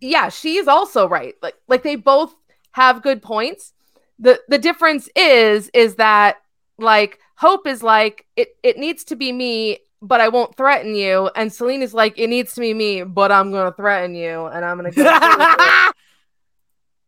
[0.00, 1.34] Yeah, she's also right.
[1.42, 2.34] Like like they both
[2.72, 3.72] have good points.
[4.18, 6.36] The the difference is is that
[6.78, 11.30] like hope is like it it needs to be me but I won't threaten you.
[11.34, 14.64] And Selene is like, it needs to be me, but I'm gonna threaten you, and
[14.64, 15.02] I'm gonna go.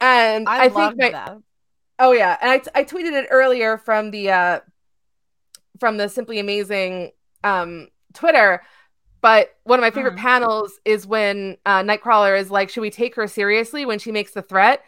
[0.01, 1.39] and I, I think my, that.
[1.99, 4.61] Oh yeah, and I, t- I tweeted it earlier from the uh
[5.81, 7.13] from the Simply Amazing
[7.45, 8.63] um Twitter.
[9.21, 10.19] But one of my favorite mm.
[10.19, 14.33] panels is when uh, Nightcrawler is like, "Should we take her seriously when she makes
[14.33, 14.85] the threat?"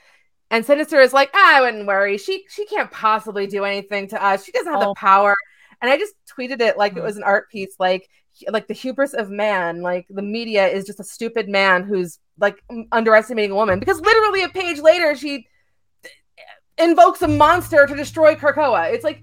[0.52, 2.16] And Sinister is like, ah, "I wouldn't worry.
[2.16, 4.44] She she can't possibly do anything to us.
[4.44, 4.90] She doesn't have oh.
[4.90, 5.34] the power."
[5.82, 6.98] And I just tweeted it like mm.
[6.98, 8.08] it was an art piece, like
[8.48, 9.82] like the hubris of man.
[9.82, 14.42] Like the media is just a stupid man who's like underestimating a woman because literally
[14.42, 15.46] a page later she
[16.80, 18.92] invokes a monster to destroy Krakoa.
[18.92, 19.22] It's like,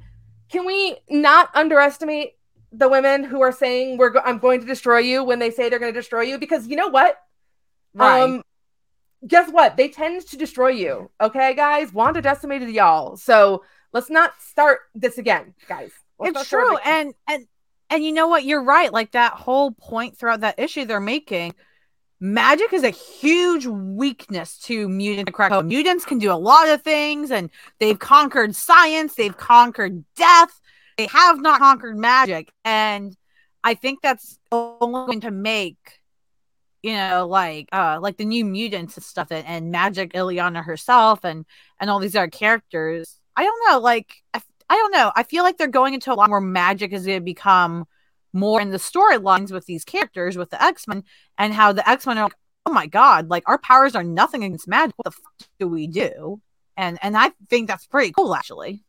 [0.50, 2.34] can we not underestimate
[2.72, 5.70] the women who are saying we're go- I'm going to destroy you when they say
[5.70, 7.18] they're going to destroy you because you know what?
[7.94, 8.22] Right.
[8.22, 8.44] Um
[9.26, 9.78] guess what?
[9.78, 11.10] They tend to destroy you.
[11.20, 11.94] Okay, guys?
[11.94, 13.18] Wanda decimated y'all.
[13.18, 15.92] So let's not start this again, guys.
[16.20, 16.78] Let's it's true.
[16.78, 17.48] And and
[17.90, 18.44] and you know what?
[18.44, 18.92] You're right.
[18.92, 21.56] Like that whole point throughout that issue they're making.
[22.20, 25.66] Magic is a huge weakness to mutant Krakoa.
[25.66, 27.50] Mutants can do a lot of things, and
[27.80, 30.60] they've conquered science, they've conquered death,
[30.98, 32.52] they have not conquered magic.
[32.66, 33.16] And
[33.64, 36.00] I think that's only going to make
[36.84, 41.24] you know like uh like the new mutants and stuff and, and magic Illyana herself
[41.24, 41.46] and
[41.80, 45.44] and all these other characters i don't know like I, I don't know i feel
[45.44, 47.88] like they're going into a lot more magic is going to become
[48.34, 51.04] more in the storylines with these characters with the x-men
[51.38, 52.34] and how the x-men are like
[52.66, 55.88] oh my god like our powers are nothing against magic what the fuck do we
[55.88, 56.42] do
[56.76, 58.84] and and i think that's pretty cool actually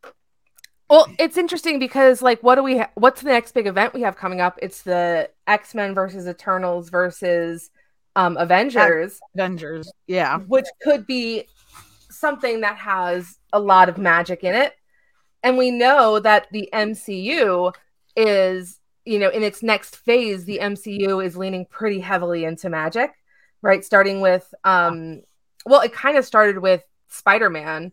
[0.89, 4.01] well, it's interesting because like what do we ha- what's the next big event we
[4.01, 4.57] have coming up?
[4.59, 7.69] It's the X-Men versus Eternals versus
[8.15, 9.19] um Avengers.
[9.35, 9.91] Avengers.
[10.07, 10.39] Yeah.
[10.39, 11.45] Which could be
[12.09, 14.73] something that has a lot of magic in it.
[15.43, 17.73] And we know that the MCU
[18.15, 23.11] is, you know, in its next phase, the MCU is leaning pretty heavily into magic,
[23.61, 23.83] right?
[23.83, 25.21] Starting with um
[25.65, 27.91] well, it kind of started with Spider-Man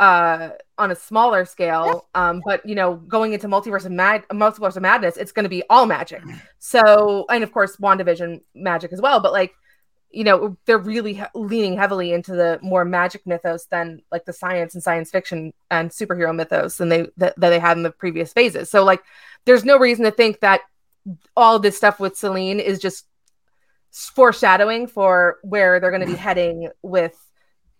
[0.00, 4.76] uh on a smaller scale um but you know going into multiverse of mad multiverse
[4.76, 6.22] of madness it's going to be all magic.
[6.60, 9.54] So and of course wandavision magic as well but like
[10.10, 14.32] you know they're really he- leaning heavily into the more magic mythos than like the
[14.32, 17.90] science and science fiction and superhero mythos than they that, that they had in the
[17.90, 18.70] previous phases.
[18.70, 19.02] So like
[19.48, 20.60] there's no reason to think that
[21.34, 23.06] all this stuff with Selene is just
[23.90, 27.16] foreshadowing for where they're going to be heading with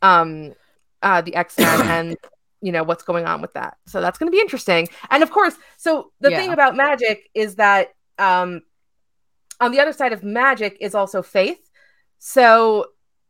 [0.00, 0.54] um
[1.02, 2.16] uh, the X Men and
[2.62, 3.76] you know what's going on with that.
[3.86, 4.88] So that's going to be interesting.
[5.10, 6.38] And of course, so the yeah.
[6.38, 8.62] thing about magic is that um,
[9.60, 11.60] on the other side of magic is also faith.
[12.18, 12.86] So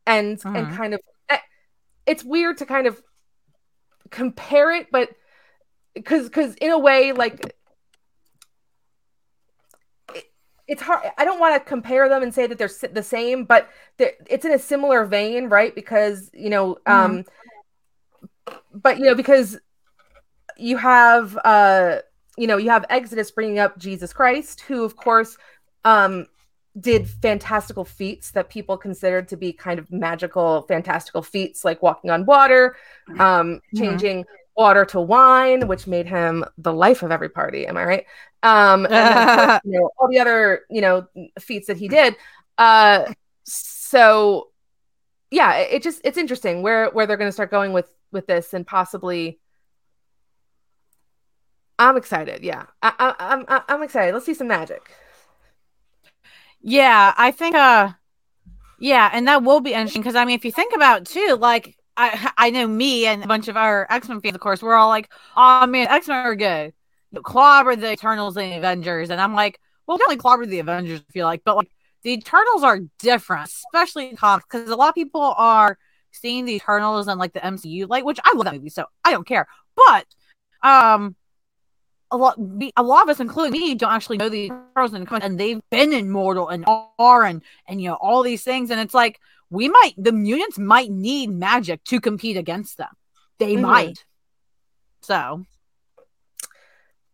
[0.07, 0.55] and mm-hmm.
[0.55, 1.39] and kind of eh,
[2.05, 3.01] it's weird to kind of
[4.09, 5.09] compare it, but
[5.93, 7.58] because because in a way like
[10.69, 13.69] it's hard i don't want to compare them and say that they're the same but
[13.97, 16.91] it's in a similar vein right because you know mm-hmm.
[16.91, 17.25] um
[18.73, 19.57] but you know because
[20.57, 21.97] you have uh
[22.37, 25.37] you know you have exodus bringing up jesus christ who of course
[25.85, 26.27] um
[26.79, 32.11] did fantastical feats that people considered to be kind of magical fantastical feats like walking
[32.11, 32.75] on water
[33.17, 34.31] um changing mm-hmm.
[34.59, 38.05] Water to wine which made him the life of every party am i right
[38.43, 41.07] um course, you know all the other you know
[41.39, 42.15] feats that he did
[42.57, 43.05] uh
[43.45, 44.49] so
[45.31, 48.53] yeah it just it's interesting where where they're going to start going with with this
[48.53, 49.39] and possibly
[51.79, 52.43] I'm excited.
[52.43, 54.13] Yeah, I, I, I'm I'm excited.
[54.13, 54.91] Let's see some magic.
[56.61, 57.55] Yeah, I think.
[57.55, 57.93] Uh,
[58.79, 61.37] yeah, and that will be interesting because I mean, if you think about it too,
[61.39, 64.61] like I I know me and a bunch of our X Men fans, of course,
[64.61, 66.73] we're all like, "Oh man, X Men are good."
[67.23, 69.59] Clobber the Eternals and the Avengers, and I'm like,
[69.89, 71.01] well, definitely clobber the Avengers.
[71.09, 71.71] I feel like, but like
[72.03, 75.79] the Eternals are different, especially in comics, because a lot of people are
[76.11, 79.11] seeing the Eternals and like the MCU, like which I love that movie, so I
[79.11, 79.47] don't care.
[79.75, 80.05] But
[80.61, 81.15] um,
[82.11, 82.37] a lot,
[82.77, 85.91] a lot of us, including me, don't actually know the Eternals and and they've been
[85.91, 89.93] immortal and are and and you know all these things, and it's like we might
[89.97, 92.89] the mutants might need magic to compete against them.
[93.37, 93.63] They mm-hmm.
[93.63, 94.05] might.
[95.01, 95.45] So.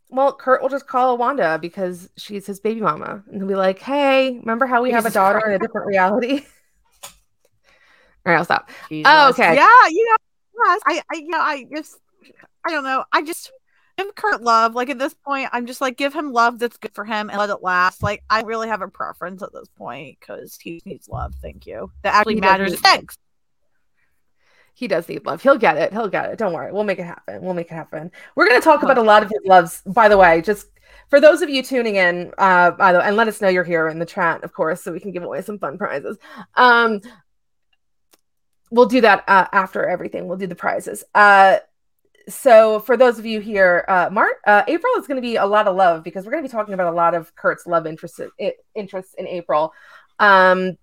[0.10, 3.80] Well, Kurt will just call Wanda because she's his baby mama, and he'll be like,
[3.80, 6.46] "Hey, remember how we have a daughter in a different reality?"
[8.26, 8.70] All right, I'll stop.
[8.90, 9.12] Jesus.
[9.14, 9.56] Oh, okay.
[9.56, 10.16] Yeah, you know,
[10.66, 11.98] yes, I, I, you know, I just,
[12.66, 13.04] I don't know.
[13.12, 13.52] I just
[13.98, 14.76] give Kurt love.
[14.76, 17.38] Like at this point, I'm just like, give him love that's good for him and
[17.38, 18.04] let it last.
[18.04, 21.34] Like I really have a preference at this point because he needs love.
[21.42, 21.92] Thank you.
[22.04, 22.80] That actually he matters.
[22.80, 23.18] Thanks.
[24.74, 25.42] He does need love.
[25.42, 25.94] He'll get it.
[25.94, 26.38] He'll get it.
[26.38, 26.74] Don't worry.
[26.74, 27.42] We'll make it happen.
[27.42, 28.12] We'll make it happen.
[28.36, 29.82] We're going to talk about a lot of his loves.
[29.86, 30.68] By the way, just
[31.10, 33.48] for for those of you tuning in, uh, by the way, and let us know
[33.48, 36.18] you're here in the chat, of course, so we can give away some fun prizes.
[36.56, 37.00] Um,
[38.70, 40.28] we'll do that uh, after everything.
[40.28, 41.06] We'll do the prizes.
[41.14, 41.60] Uh,
[42.28, 45.46] so for those of you here, uh, Mart, uh, April is going to be a
[45.46, 47.86] lot of love because we're going to be talking about a lot of Kurt's love
[47.86, 48.20] interests
[48.74, 49.74] interests in April.
[50.20, 50.78] Um,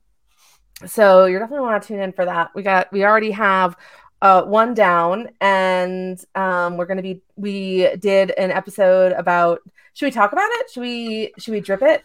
[0.87, 2.51] so you're definitely want to tune in for that.
[2.55, 3.77] We got we already have
[4.21, 9.61] uh, one down, and um, we're going to be we did an episode about.
[9.95, 10.71] Should we talk about it?
[10.71, 12.03] Should we should we drip it?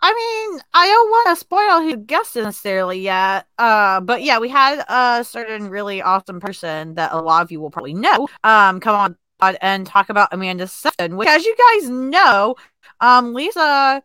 [0.00, 3.46] I mean, I don't want to spoil who guessed necessarily yet.
[3.58, 7.60] Uh, but yeah, we had a certain really awesome person that a lot of you
[7.60, 9.16] will probably know um come on
[9.60, 12.54] and talk about Amanda Sefton, which, as you guys know,
[13.00, 14.02] um, Lisa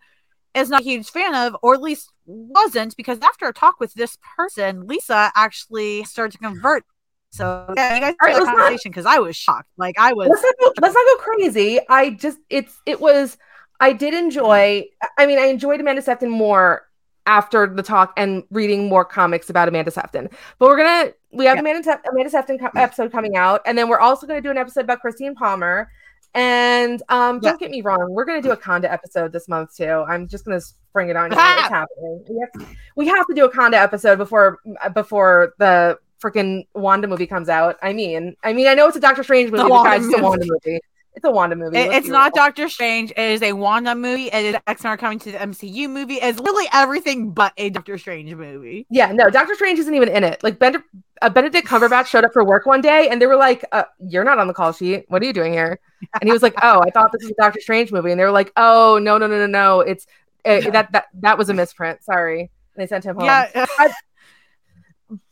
[0.53, 3.93] is not a huge fan of, or at least wasn't, because after a talk with
[3.93, 6.83] this person, Lisa actually started to convert.
[7.29, 9.69] So yeah, you guys had right, conversation because I was shocked.
[9.77, 10.27] Like I was.
[10.27, 11.79] Let's not, go, let's not go crazy.
[11.87, 13.37] I just it's it was
[13.81, 14.85] I did enjoy.
[15.17, 16.87] I mean, I enjoyed Amanda Sefton more
[17.25, 20.29] after the talk and reading more comics about Amanda Sefton.
[20.59, 21.61] But we're gonna we have yeah.
[21.61, 24.81] Amanda Amanda Sefton co- episode coming out, and then we're also gonna do an episode
[24.81, 25.89] about Christine Palmer.
[26.33, 30.05] And um, don't get me wrong, we're gonna do a Conda episode this month too.
[30.07, 31.37] I'm just gonna spring it on you.
[31.37, 32.23] It's happening.
[32.29, 34.59] We have, to, we have to do a Conda episode before
[34.93, 37.77] before the freaking Wanda movie comes out.
[37.81, 40.79] I mean, I mean, I know it's a Doctor Strange movie, it's a Wanda movie.
[41.13, 41.77] It's a Wanda movie.
[41.77, 42.33] It, it's not.
[42.33, 43.11] Doctor Strange.
[43.11, 44.27] It is a Wanda movie.
[44.27, 46.15] It is X Men coming to the MCU movie.
[46.15, 48.85] It's literally everything but a Doctor Strange movie.
[48.89, 50.41] Yeah, no, Doctor Strange isn't even in it.
[50.41, 50.83] Like ben-
[51.21, 54.23] uh, Benedict Cumberbatch showed up for work one day, and they were like, uh, "You're
[54.23, 55.05] not on the call sheet.
[55.09, 55.79] What are you doing here?"
[56.19, 58.25] And he was like, "Oh, I thought this was a Doctor Strange movie," and they
[58.25, 59.81] were like, "Oh, no, no, no, no, no.
[59.81, 60.07] It's
[60.45, 62.03] uh, that that that was a misprint.
[62.03, 63.25] Sorry." And they sent him home.
[63.25, 63.49] Yeah.
[63.53, 63.93] I,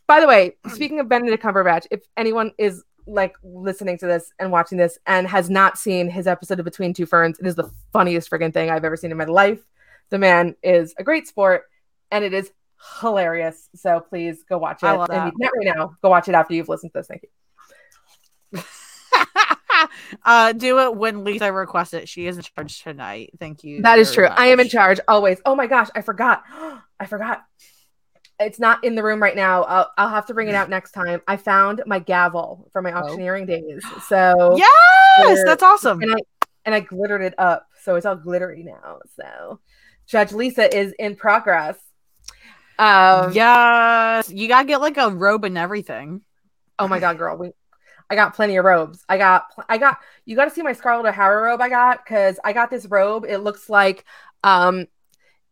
[0.07, 4.51] by the way, speaking of Benedict Cumberbatch, if anyone is like listening to this and
[4.51, 7.69] watching this and has not seen his episode of Between Two Ferns, it is the
[7.91, 9.59] funniest friggin' thing I've ever seen in my life.
[10.09, 11.63] The man is a great sport
[12.11, 12.51] and it is
[12.99, 13.69] hilarious.
[13.75, 14.87] So please go watch it.
[14.87, 15.33] I love that.
[15.37, 15.95] not right now.
[16.01, 17.07] Go watch it after you've listened to this.
[17.07, 17.23] Thank
[18.53, 18.61] you.
[20.25, 22.09] uh, do it when Lisa requests it.
[22.09, 23.31] She is in charge tonight.
[23.39, 23.81] Thank you.
[23.81, 24.29] That is true.
[24.29, 24.39] Much.
[24.39, 25.39] I am in charge always.
[25.45, 26.43] Oh my gosh, I forgot.
[26.99, 27.43] I forgot
[28.39, 29.63] it's not in the room right now.
[29.63, 31.21] I'll, I'll have to bring it out next time.
[31.27, 32.97] I found my gavel from my oh.
[32.97, 33.47] auctioneering oh.
[33.47, 33.83] days.
[34.07, 36.01] So yes, that's awesome.
[36.01, 36.17] And I
[36.65, 38.99] and I glittered it up, so it's all glittery now.
[39.15, 39.59] So
[40.07, 41.77] Judge Lisa is in progress.
[42.79, 46.21] Um, yes, you gotta get like a robe and everything.
[46.79, 47.51] Oh my god, girl, we
[48.09, 49.03] I got plenty of robes.
[49.07, 52.39] I got I got you got to see my Scarlett O'Hara robe I got because
[52.43, 53.25] I got this robe.
[53.27, 54.05] It looks like
[54.43, 54.87] um,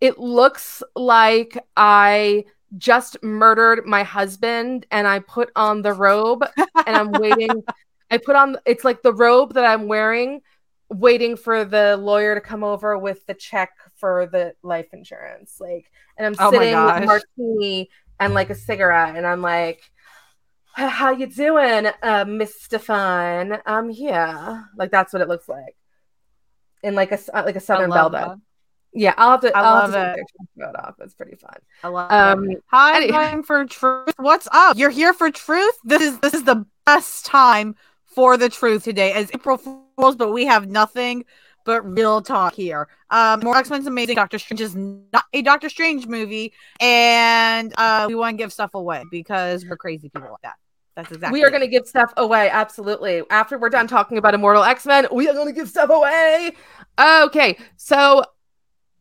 [0.01, 2.45] it looks like I
[2.77, 7.63] just murdered my husband and I put on the robe and I'm waiting.
[8.11, 10.41] I put on it's like the robe that I'm wearing,
[10.89, 15.57] waiting for the lawyer to come over with the check for the life insurance.
[15.59, 19.81] Like, and I'm oh sitting with martini and like a cigarette, and I'm like,
[20.73, 23.57] "How you doing, uh, Miss Stefan?
[23.65, 25.75] I'm here." Like that's what it looks like,
[26.83, 28.39] in like a like a Southern belle.
[28.93, 29.55] Yeah, I'll have to.
[29.55, 30.27] I I'll love have to it.
[30.57, 30.95] Show it off.
[30.99, 31.55] It's pretty fun.
[31.83, 32.63] I love um, it.
[32.67, 33.11] Hi, anyway.
[33.11, 34.13] time for truth.
[34.17, 34.77] What's up?
[34.77, 35.75] You're here for truth.
[35.83, 39.13] This is this is the best time for the truth today.
[39.13, 41.25] As April Fools, but we have nothing
[41.67, 42.87] but real talk here.
[43.11, 44.15] Um, more X Men's amazing.
[44.15, 48.73] Doctor Strange is not a Doctor Strange movie, and uh, we want to give stuff
[48.73, 50.55] away because we're crazy people like that.
[50.95, 51.39] That's exactly.
[51.39, 52.49] We are going to give stuff away.
[52.49, 53.21] Absolutely.
[53.29, 56.53] After we're done talking about Immortal X Men, we are going to give stuff away.
[56.99, 58.23] Okay, so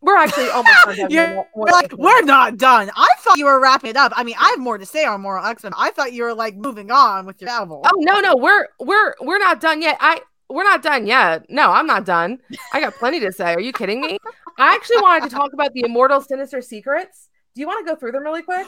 [0.06, 0.96] we're actually almost done.
[1.10, 2.90] You're like, we're not done.
[2.94, 4.12] I thought you were wrapping it up.
[4.14, 5.72] I mean, I have more to say on Moral X Men.
[5.76, 7.82] I thought you were like moving on with your novel.
[7.84, 9.96] Oh no, no, we're we're we're not done yet.
[10.00, 11.46] I we're not done yet.
[11.50, 12.38] No, I'm not done.
[12.72, 13.52] I got plenty to say.
[13.52, 14.18] Are you kidding me?
[14.58, 17.28] I actually wanted to talk about the Immortal Sinister Secrets.
[17.56, 18.66] Do you want to go through them really quick?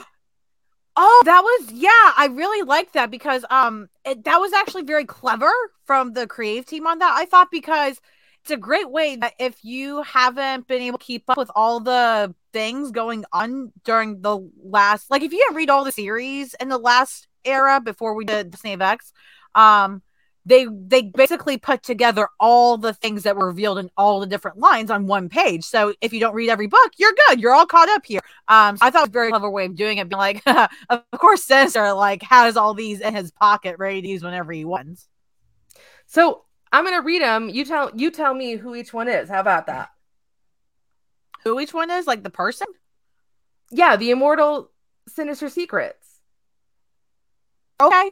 [0.97, 5.05] Oh, that was yeah, I really liked that because um it, that was actually very
[5.05, 5.51] clever
[5.85, 7.13] from the creative team on that.
[7.15, 8.01] I thought because
[8.49, 11.79] it's a great way that if you haven't been able to keep up with all
[11.79, 16.55] the things going on during the last like if you didn't read all the series
[16.55, 19.13] in the last era before we did Destiny of X,
[19.53, 20.01] um
[20.47, 24.57] they they basically put together all the things that were revealed in all the different
[24.57, 25.63] lines on one page.
[25.63, 27.39] So if you don't read every book, you're good.
[27.39, 28.21] You're all caught up here.
[28.47, 30.09] Um, so I thought it was a very clever way of doing it.
[30.09, 30.41] Being like,
[30.89, 34.65] of course, Sinister like has all these in his pocket ready to use whenever he
[34.65, 35.07] wants.
[36.07, 37.49] So I'm gonna read them.
[37.49, 39.29] You tell you tell me who each one is.
[39.29, 39.89] How about that?
[41.43, 42.07] Who each one is?
[42.07, 42.67] Like the person?
[43.71, 44.71] Yeah, the immortal
[45.07, 46.21] sinister secrets.
[47.81, 48.11] Okay.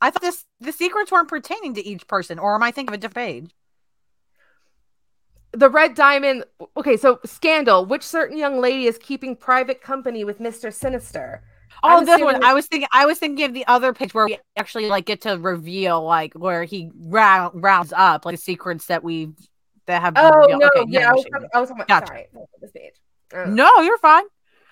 [0.00, 2.98] I thought this the secrets weren't pertaining to each person, or am I thinking of
[2.98, 3.54] a different page?
[5.54, 6.44] the red diamond.
[6.76, 7.84] Okay, so scandal.
[7.84, 11.42] Which certain young lady is keeping private company with Mister Sinister?
[11.82, 12.42] Oh, I'm this one.
[12.42, 12.88] I was thinking.
[12.92, 16.34] I was thinking of the other page where we actually like get to reveal like
[16.34, 19.30] where he round, rounds up like secrets that we
[19.86, 20.14] that have.
[20.14, 20.62] been Oh revealed.
[20.62, 21.88] no, Okay, yeah, I was, talking, I was talking about.
[22.00, 22.06] Gotcha.
[22.06, 22.26] Sorry,
[22.60, 22.94] this page.
[23.34, 24.24] Uh, No, you're fine.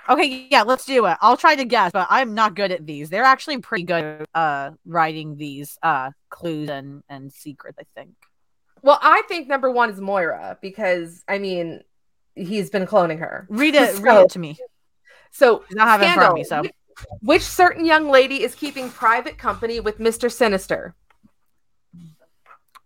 [0.08, 1.16] Okay, yeah, let's do it.
[1.20, 3.08] I'll try to guess, but I'm not good at these.
[3.08, 8.10] They're actually pretty good at uh writing these uh clues and and secrets, I think.
[8.82, 11.82] Well, I think number one is Moira because I mean
[12.34, 13.46] he's been cloning her.
[13.48, 14.58] Read it, read it to me.
[15.30, 16.62] So 'Cause I have it in front of me, so
[17.20, 20.94] Which, certain young lady is keeping private company with Mister Sinister?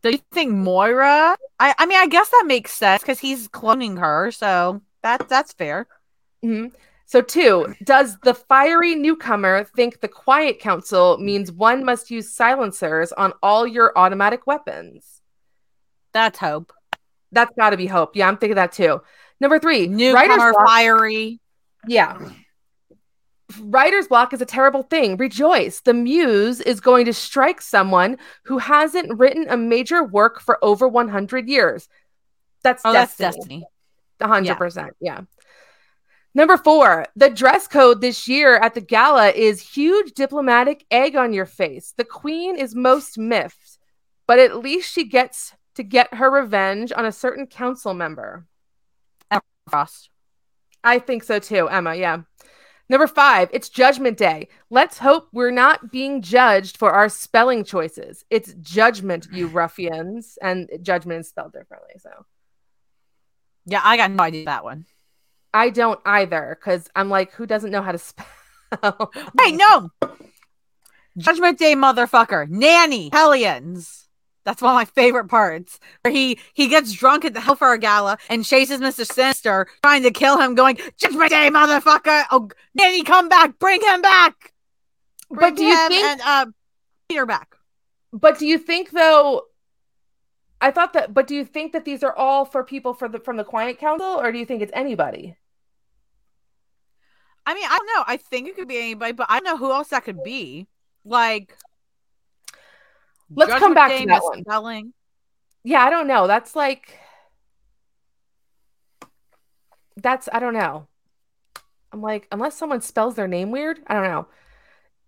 [0.02, 1.36] do you think Moira?
[1.58, 5.52] I I mean I guess that makes sense because he's cloning her, so that that's
[5.52, 5.86] fair.
[6.44, 6.72] Mhm.
[7.06, 13.12] So two, does the fiery newcomer think the Quiet Council means one must use silencers
[13.12, 15.22] on all your automatic weapons?
[16.12, 16.72] That's hope.
[17.32, 18.16] That's got to be hope.
[18.16, 19.02] Yeah, I'm thinking that too.
[19.40, 20.66] Number three, writer's Newcomer block.
[20.66, 21.40] fiery.
[21.86, 22.18] Yeah.
[23.60, 25.16] Writer's block is a terrible thing.
[25.16, 25.80] Rejoice.
[25.80, 30.88] The muse is going to strike someone who hasn't written a major work for over
[30.88, 31.88] 100 years.
[32.62, 33.26] That's Oh, destiny.
[33.26, 33.66] that's destiny.
[34.20, 34.96] Hundred percent.
[35.00, 35.20] Yeah.
[36.34, 41.32] Number four, the dress code this year at the gala is huge diplomatic egg on
[41.32, 41.94] your face.
[41.96, 43.78] The queen is most miffed,
[44.26, 48.46] but at least she gets to get her revenge on a certain council member.
[49.68, 50.10] Frost.
[50.84, 51.94] I think so too, Emma.
[51.94, 52.22] Yeah.
[52.88, 54.48] Number five, it's Judgment Day.
[54.70, 58.24] Let's hope we're not being judged for our spelling choices.
[58.30, 60.38] It's judgment, you ruffians.
[60.40, 61.94] And judgment is spelled differently.
[61.98, 62.10] So
[63.64, 64.86] Yeah, I got no idea that one.
[65.52, 68.26] I don't either because I'm like, who doesn't know how to spell?
[69.40, 69.90] Hey, no.
[71.16, 72.48] Judgment Day, motherfucker.
[72.48, 73.10] Nanny.
[73.12, 74.05] Hellions.
[74.46, 75.80] That's one of my favorite parts.
[76.02, 79.04] Where he he gets drunk at the Hellfire Gala and chases Mr.
[79.04, 82.24] Sinister, trying to kill him, going, Judgment Day, motherfucker.
[82.30, 83.58] Oh, Nanny, come back.
[83.58, 84.54] Bring him back.
[85.28, 86.46] Bring But do you think- and uh,
[87.08, 87.56] Peter back?
[88.12, 89.42] But do you think though?
[90.60, 91.12] I thought that.
[91.12, 93.78] But do you think that these are all for people for the from the Quiet
[93.80, 95.36] Council, or do you think it's anybody?
[97.44, 98.04] I mean, I don't know.
[98.06, 100.66] I think it could be anybody, but I don't know who else that could be.
[101.04, 101.56] Like,
[103.34, 104.38] Let's come back Day to that one.
[104.38, 104.92] misspelling.
[105.64, 106.26] Yeah, I don't know.
[106.26, 106.98] That's like.
[109.96, 110.86] That's I don't know.
[111.92, 114.28] I'm like, unless someone spells their name weird, I don't know.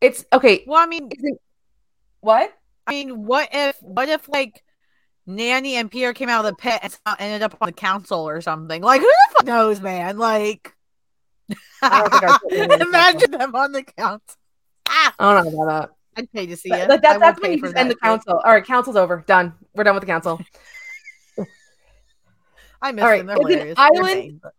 [0.00, 0.64] It's okay.
[0.66, 1.10] Well, I mean,
[2.20, 2.52] what?
[2.86, 4.64] I mean, what if what if like
[5.26, 8.40] Nanny and Pierre came out of the pit and ended up on the council or
[8.40, 8.80] something?
[8.82, 10.18] Like who the fuck knows, man?
[10.18, 10.74] Like
[11.82, 14.36] I don't think I put Nanny on the imagine them on the council.
[14.88, 15.97] Ah, I don't know about that.
[16.18, 16.90] I'd pay to see it.
[16.90, 18.00] I that's when you just end the shit.
[18.02, 18.42] council.
[18.44, 19.22] All right, council's over.
[19.26, 19.54] Done.
[19.74, 20.40] We're done with the council.
[22.82, 23.38] I miss All right, them.
[23.46, 23.76] They're is.
[23.76, 24.54] They're Island- but-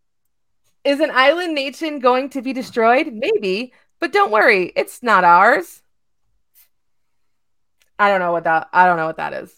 [0.86, 3.12] Is an island nation going to be destroyed?
[3.13, 5.82] Maybe, but don't worry, it's not ours.
[8.00, 8.69] I don't know what that.
[8.72, 9.54] I don't know what that is.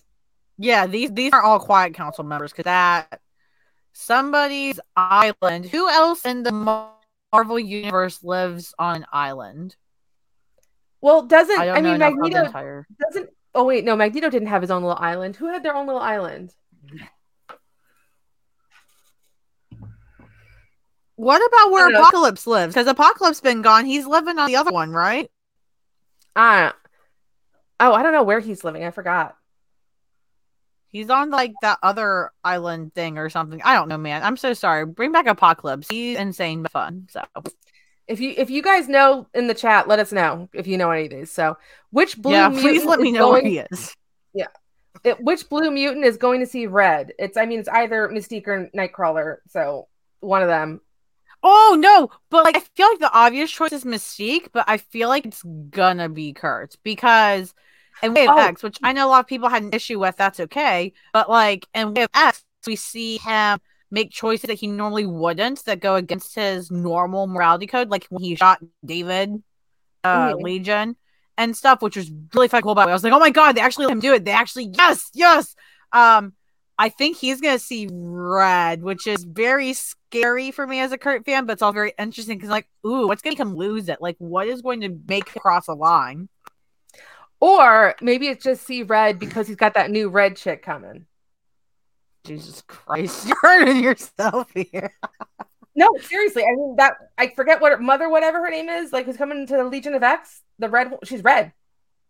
[0.57, 3.21] Yeah, these these are all quiet council members because that
[3.93, 5.65] somebody's island.
[5.65, 6.51] Who else in the
[7.31, 9.75] Marvel universe lives on an island?
[11.01, 12.87] Well, doesn't I I, don't know mean enough about the Magneto entire.
[12.99, 13.29] doesn't?
[13.53, 15.35] Oh wait, no, Magneto didn't have his own little island.
[15.35, 16.53] Who had their own little island?
[21.15, 22.01] What about where don't know.
[22.01, 22.73] Apocalypse lives?
[22.73, 23.85] Because Apocalypse been gone.
[23.85, 25.29] He's living on the other one, right?
[26.35, 26.73] Ah,
[27.79, 28.83] oh, I don't know where he's living.
[28.83, 29.35] I forgot.
[30.87, 33.61] He's on like that other island thing or something.
[33.63, 34.23] I don't know, man.
[34.23, 34.85] I'm so sorry.
[34.85, 35.87] Bring back Apocalypse.
[35.89, 37.07] He's insane but fun.
[37.09, 37.23] So
[38.11, 40.91] If you if you guys know in the chat, let us know if you know
[40.91, 41.31] any of these.
[41.31, 41.57] So,
[41.91, 43.95] which blue yeah, mutant please let me know where going- he is.
[45.03, 47.13] it- which blue mutant is going to see red?
[47.17, 49.37] It's I mean it's either Mystique or Nightcrawler.
[49.47, 49.87] So
[50.19, 50.81] one of them.
[51.41, 55.07] Oh no, but like I feel like the obvious choice is Mystique, but I feel
[55.09, 57.55] like it's gonna be Kurt because
[58.03, 58.37] Wave Oh.
[58.37, 60.91] X, which I know a lot of people had an issue with, that's okay.
[61.13, 63.59] But like in Way of X, we see him
[63.91, 68.23] make choices that he normally wouldn't that go against his normal morality code, like when
[68.23, 69.43] he shot David,
[70.03, 70.41] uh, Mhm.
[70.41, 70.95] Legion
[71.37, 72.75] and stuff, which was really fucking cool.
[72.75, 74.25] By the way, I was like, oh my god, they actually let him do it.
[74.25, 75.55] They actually, yes, yes.
[75.91, 76.33] Um,
[76.77, 81.25] I think he's gonna see red, which is very scary for me as a Kurt
[81.25, 84.01] fan, but it's all very interesting because like, ooh, what's gonna make him lose it?
[84.01, 86.29] Like, what is going to make him cross a line?
[87.39, 91.05] Or maybe it's just see red because he's got that new red chick coming.
[92.23, 94.93] Jesus Christ, you're hurting yourself here.
[95.75, 96.43] No, seriously.
[96.43, 99.47] I mean that I forget what her mother, whatever her name is, like who's coming
[99.47, 100.41] to the Legion of X.
[100.59, 101.53] The red she's red.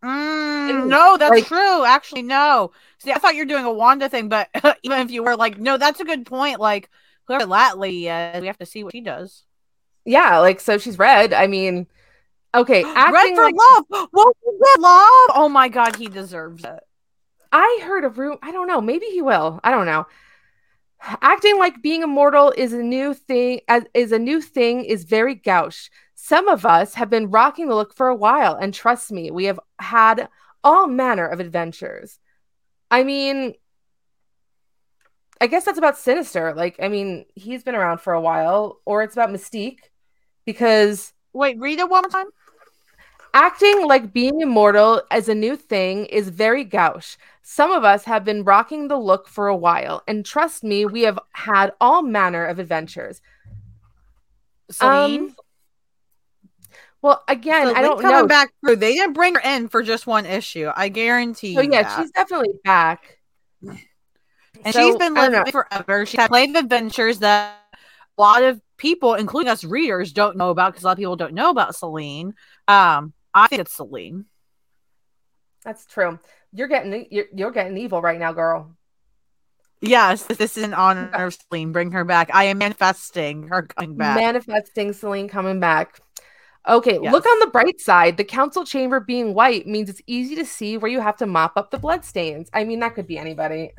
[0.04, 1.84] Mm, no, that's like, true.
[1.84, 2.72] Actually, no.
[2.98, 4.48] See, I thought you were doing a Wanda thing, but
[4.82, 6.58] even if you were like, no, that's a good point.
[6.58, 6.90] Like,
[7.26, 9.44] whoever that lady is, we have to see what she does.
[10.04, 11.32] Yeah, like so she's red.
[11.32, 11.86] I mean,
[12.54, 14.08] okay, red for like, love.
[14.10, 15.36] What love?
[15.36, 16.80] Oh my god, he deserves it.
[17.52, 18.38] I heard a room.
[18.42, 18.80] I don't know.
[18.80, 19.60] Maybe he will.
[19.62, 20.06] I don't know.
[21.20, 23.60] Acting like being immortal is a new thing.
[23.94, 25.90] Is a new thing is very gauche.
[26.14, 29.44] Some of us have been rocking the look for a while, and trust me, we
[29.44, 30.28] have had
[30.64, 32.18] all manner of adventures.
[32.90, 33.54] I mean,
[35.40, 36.54] I guess that's about Sinister.
[36.54, 39.80] Like, I mean, he's been around for a while, or it's about Mystique
[40.46, 41.12] because.
[41.34, 42.26] Wait, read it one more time.
[43.34, 47.16] Acting like being immortal as a new thing is very gauche.
[47.42, 51.02] Some of us have been rocking the look for a while, and trust me, we
[51.02, 53.22] have had all manner of adventures.
[54.70, 55.22] Selene?
[55.22, 55.36] Um,
[57.02, 58.26] well, again, I don't coming know.
[58.26, 58.76] back through.
[58.76, 60.70] They didn't bring her in for just one issue.
[60.74, 61.54] I guarantee.
[61.54, 61.98] So yeah, that.
[61.98, 63.18] she's definitely back.
[64.64, 66.06] And so, she's been living forever.
[66.06, 67.56] She's played adventures that
[68.16, 71.16] a lot of people, including us readers, don't know about because a lot of people
[71.16, 72.34] don't know about Selene.
[72.68, 74.26] Um, I think it's Selene.
[75.64, 76.18] That's true.
[76.52, 78.76] You're getting you're, you're getting evil right now, girl.
[79.80, 81.72] Yes, this is an honor of Selene.
[81.72, 82.30] Bring her back.
[82.32, 84.16] I am manifesting her coming back.
[84.16, 86.00] Manifesting Selene coming back.
[86.68, 87.12] Okay, yes.
[87.12, 88.16] look on the bright side.
[88.16, 91.54] The council chamber being white means it's easy to see where you have to mop
[91.56, 92.48] up the bloodstains.
[92.52, 93.72] I mean, that could be anybody.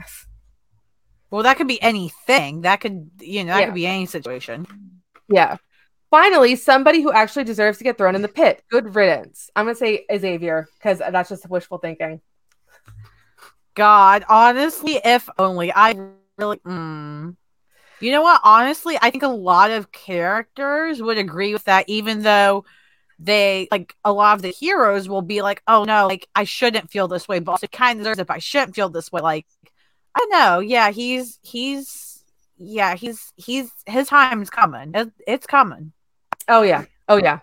[1.32, 2.62] Well, that could be anything.
[2.62, 3.66] That could, you know, that yeah.
[3.66, 4.68] could be any situation.
[5.30, 5.58] Yeah.
[6.14, 8.64] Finally, somebody who actually deserves to get thrown in the pit.
[8.70, 9.50] Good riddance.
[9.56, 12.22] I'm gonna say Xavier because that's just wishful thinking.
[13.74, 15.96] God, honestly, if only I
[16.38, 16.58] really.
[16.58, 17.36] Mm.
[18.00, 18.42] You know what?
[18.44, 22.64] Honestly, I think a lot of characters would agree with that, even though
[23.18, 26.92] they like a lot of the heroes will be like, oh no, like I shouldn't
[26.92, 29.22] feel this way, but also kind of deserves but I shouldn't feel this way.
[29.22, 29.48] Like,
[30.14, 32.24] I know, yeah, he's he's
[32.60, 34.92] yeah, he's he's his time's coming.
[34.94, 35.92] It, it's coming.
[36.48, 36.86] Oh yeah.
[37.08, 37.40] Oh yeah.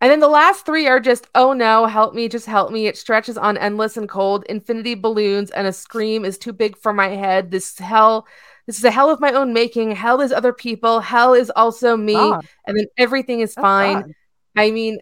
[0.00, 2.88] And then the last three are just, oh no, help me, just help me.
[2.88, 6.92] It stretches on endless and cold, infinity balloons, and a scream is too big for
[6.92, 7.52] my head.
[7.52, 8.26] This hell
[8.66, 9.92] this is a hell of my own making.
[9.92, 11.00] Hell is other people.
[11.00, 12.14] Hell is also me.
[12.14, 12.46] God.
[12.66, 14.02] And then everything is fine.
[14.02, 14.12] God.
[14.56, 14.98] I mean,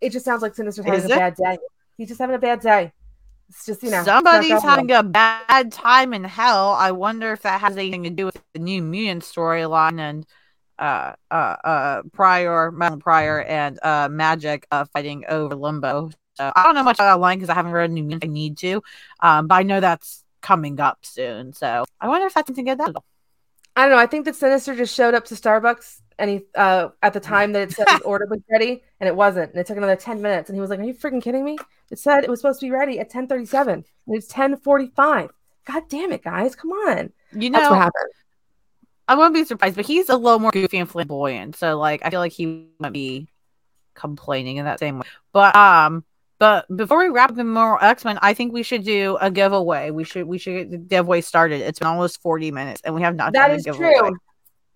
[0.00, 1.18] it just sounds like Sinister's having is a it?
[1.18, 1.58] bad day.
[1.98, 2.92] He's just having a bad day.
[3.50, 6.72] It's just, you know, somebody's having a bad time in hell.
[6.72, 10.26] I wonder if that has anything to do with the new mutant storyline and
[10.78, 16.64] uh uh uh prior Madelyne Pryor and uh magic uh fighting over limbo so i
[16.64, 18.82] don't know much about that line because i haven't read new mutant i need to
[19.20, 21.52] um but i know that's coming up soon.
[21.52, 22.78] So I wonder if that's something good.
[22.78, 22.94] That
[23.74, 23.98] I don't know.
[23.98, 27.52] I think that Sinister just showed up to Starbucks and he uh at the time
[27.54, 29.50] that it said his order was ready and it wasn't.
[29.50, 30.50] And it took another 10 minutes.
[30.50, 31.56] And he was like, Are you freaking kidding me?
[31.90, 33.84] It said it was supposed to be ready at 1037.
[34.06, 35.30] And it's 1045.
[35.64, 36.54] God damn it, guys.
[36.54, 37.10] Come on.
[37.32, 38.12] You know That's what happened.
[39.06, 41.56] I wouldn't be surprised, but he's a little more goofy and flamboyant.
[41.56, 43.28] So like I feel like he might be
[43.94, 45.06] complaining in that same way.
[45.32, 46.04] But um
[46.38, 49.90] but before we wrap up Immortal X Men, I think we should do a giveaway.
[49.90, 51.60] We should we should get the giveaway started.
[51.60, 53.32] It's been almost forty minutes, and we have not.
[53.32, 54.16] Done that is true.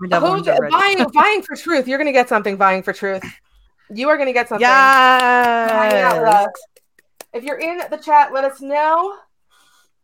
[0.00, 1.88] Vying, vying for truth.
[1.88, 2.56] You're gonna get something.
[2.56, 3.24] Vying for truth.
[3.90, 4.62] You are gonna get something.
[4.62, 6.46] Yeah.
[7.32, 9.16] If you're in the chat, let us know.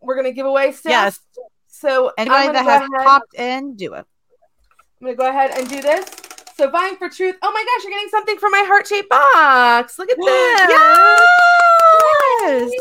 [0.00, 0.90] We're gonna give away stuff.
[0.90, 1.20] Yes.
[1.68, 3.06] So anybody that has ahead.
[3.06, 4.06] popped in, do it.
[5.04, 6.06] I'm gonna go ahead and do this.
[6.56, 7.36] So vying for truth.
[7.42, 9.98] Oh my gosh, you're getting something from my heart shaped box.
[9.98, 10.70] Look at this.
[12.40, 12.72] Yes.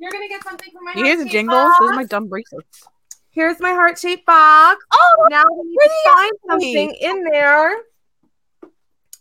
[0.00, 0.92] You're gonna get something from my.
[0.92, 1.06] Heart.
[1.06, 1.70] Here's the jingles.
[1.78, 2.82] Those are my dumb bracelets.
[3.30, 4.84] Here's my heart shaped box.
[4.92, 7.76] Oh, now we need to find something in there.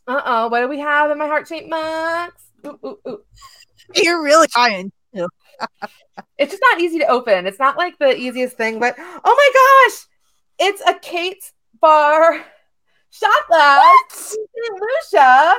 [0.07, 2.43] Uh oh, what do we have in my heart shaped box?
[2.65, 3.19] Ooh, ooh, ooh.
[3.93, 4.91] You're really trying.
[5.13, 7.45] it's just not easy to open.
[7.45, 10.07] It's not like the easiest thing, but oh my gosh,
[10.57, 12.45] it's a Kate's bar
[13.09, 14.35] shot glass.
[14.71, 15.55] Lucia.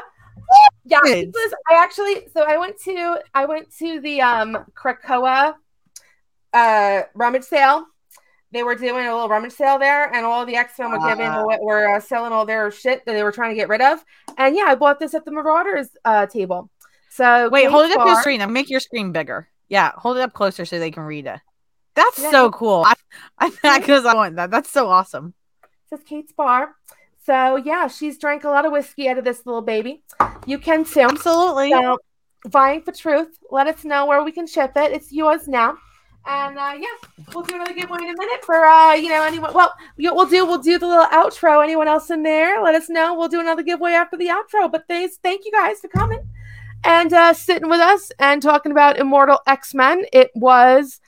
[0.84, 5.54] Yeah, this was, I actually so I went to I went to the um Krakoa
[6.52, 7.86] uh rummage sale.
[8.50, 11.26] They were doing a little rummage sale there, and all the X Men were giving
[11.26, 14.02] uh, were uh, selling all their shit that they were trying to get rid of.
[14.38, 16.70] And yeah, I bought this at the Marauders uh, table.
[17.10, 18.40] So wait, hold it up to your screen.
[18.40, 19.48] and make your screen bigger.
[19.68, 21.40] Yeah, hold it up closer so they can read it.
[21.94, 22.30] That's yeah.
[22.30, 22.86] so cool.
[23.38, 24.50] I, mad because I want that.
[24.50, 25.34] That's so awesome.
[25.90, 26.74] This is Kate's bar.
[27.24, 30.02] So yeah, she's drank a lot of whiskey out of this little baby.
[30.46, 31.00] You can too.
[31.00, 31.70] Absolutely.
[31.70, 31.98] So,
[32.46, 33.38] vying for truth.
[33.50, 34.92] Let us know where we can ship it.
[34.92, 35.76] It's yours now.
[36.26, 39.54] And uh, yeah, we'll do another giveaway in a minute for uh, you know anyone.
[39.54, 41.62] Well, we'll do we'll do the little outro.
[41.64, 42.62] Anyone else in there?
[42.62, 43.14] Let us know.
[43.14, 44.70] We'll do another giveaway after the outro.
[44.70, 46.20] But thanks, thank you guys for coming.
[46.84, 50.04] and uh, sitting with us and talking about Immortal X Men.
[50.12, 51.00] It was,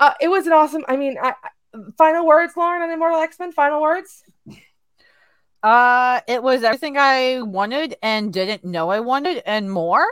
[0.00, 0.84] uh, it was an awesome.
[0.88, 1.34] I mean, I,
[1.96, 3.52] final words, Lauren, on Immortal X Men.
[3.52, 4.22] Final words.
[5.62, 10.04] Uh, it was everything I wanted and didn't know I wanted, and more.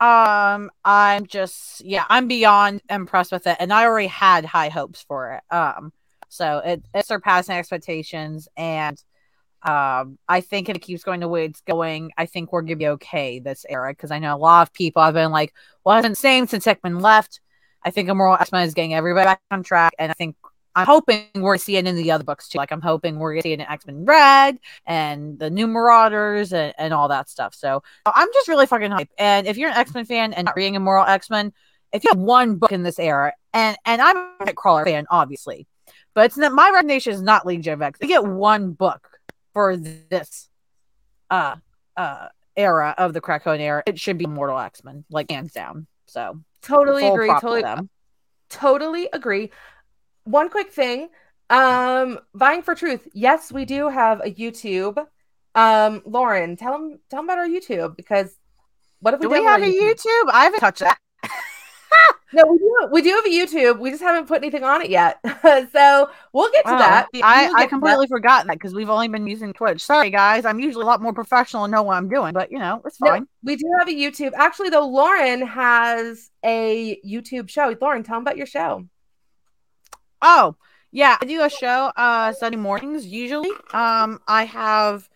[0.00, 5.02] Um, I'm just yeah, I'm beyond impressed with it, and I already had high hopes
[5.02, 5.54] for it.
[5.54, 5.92] Um,
[6.28, 9.02] so it it's surpassing expectations, and
[9.62, 12.76] um, I think if it keeps going the way it's going, I think we're gonna
[12.76, 15.54] be okay this era because I know a lot of people have been like,
[15.84, 17.40] "Well, it's the same since Hickman left."
[17.84, 20.36] I think Immortal X Men is getting everybody back on track, and I think
[20.76, 22.58] I'm hoping we're seeing in the other books too.
[22.58, 26.92] Like I'm hoping we're seeing in X Men Red and the New Marauders and, and
[26.92, 27.54] all that stuff.
[27.54, 29.10] So I'm just really fucking hyped.
[29.18, 31.52] And if you're an X Men fan and not reading Immortal X Men,
[31.92, 35.66] if you have one book in this era, and and I'm a Crawler fan, obviously,
[36.12, 38.00] but it's not my recommendation is not Legion of X.
[38.02, 39.18] You get one book
[39.52, 40.48] for this
[41.30, 41.56] uh
[41.96, 43.82] uh era of the Krakoan era.
[43.86, 45.86] It should be Immortal X Men, like hands down.
[46.06, 47.28] So totally agree.
[47.28, 47.64] Totally,
[48.50, 49.50] totally agree
[50.24, 51.08] one quick thing
[51.50, 53.06] um vying for truth.
[53.12, 55.06] Yes we do have a youtube.
[55.54, 58.36] Um lauren tell them tell them about our youtube because
[59.00, 60.04] what if we do we have a YouTube?
[60.06, 60.30] YouTube?
[60.32, 60.98] i haven't touched that.
[62.32, 63.78] No we do we do have a youtube.
[63.78, 65.20] We just haven't put anything on it yet.
[65.72, 66.78] So we'll get to wow.
[66.78, 67.08] that.
[67.22, 69.84] I, I completely forgot that because we've only been using twitch.
[69.84, 70.44] Sorry guys.
[70.44, 72.96] I'm usually a lot more professional and know what i'm doing but you know it's
[72.96, 73.20] fine.
[73.20, 74.32] no, we do have a youtube.
[74.34, 77.76] Actually though lauren has a youtube show.
[77.80, 78.84] Lauren tell them about your show
[80.24, 80.56] Oh,
[80.90, 83.50] yeah, I do a show uh Sunday mornings usually.
[83.72, 85.08] Um I have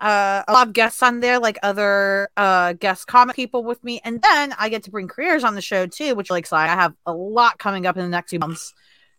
[0.00, 4.02] uh, a lot of guests on there, like other uh, guest comic people with me,
[4.04, 6.94] and then I get to bring careers on the show too, which like I have
[7.06, 8.74] a lot coming up in the next few months.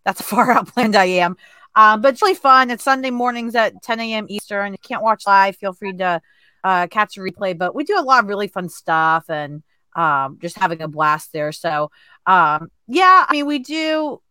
[0.05, 1.37] That's how far out planned I am,
[1.75, 2.71] um, but it's really fun.
[2.71, 4.27] It's Sunday mornings at 10 a.m.
[4.29, 4.75] Eastern.
[4.75, 6.21] If you can't watch live, feel free to
[6.65, 7.57] uh, catch a replay.
[7.57, 9.63] But we do a lot of really fun stuff and
[9.95, 11.53] um, just having a blast there.
[11.53, 11.91] So
[12.27, 14.21] um, yeah, I mean, we do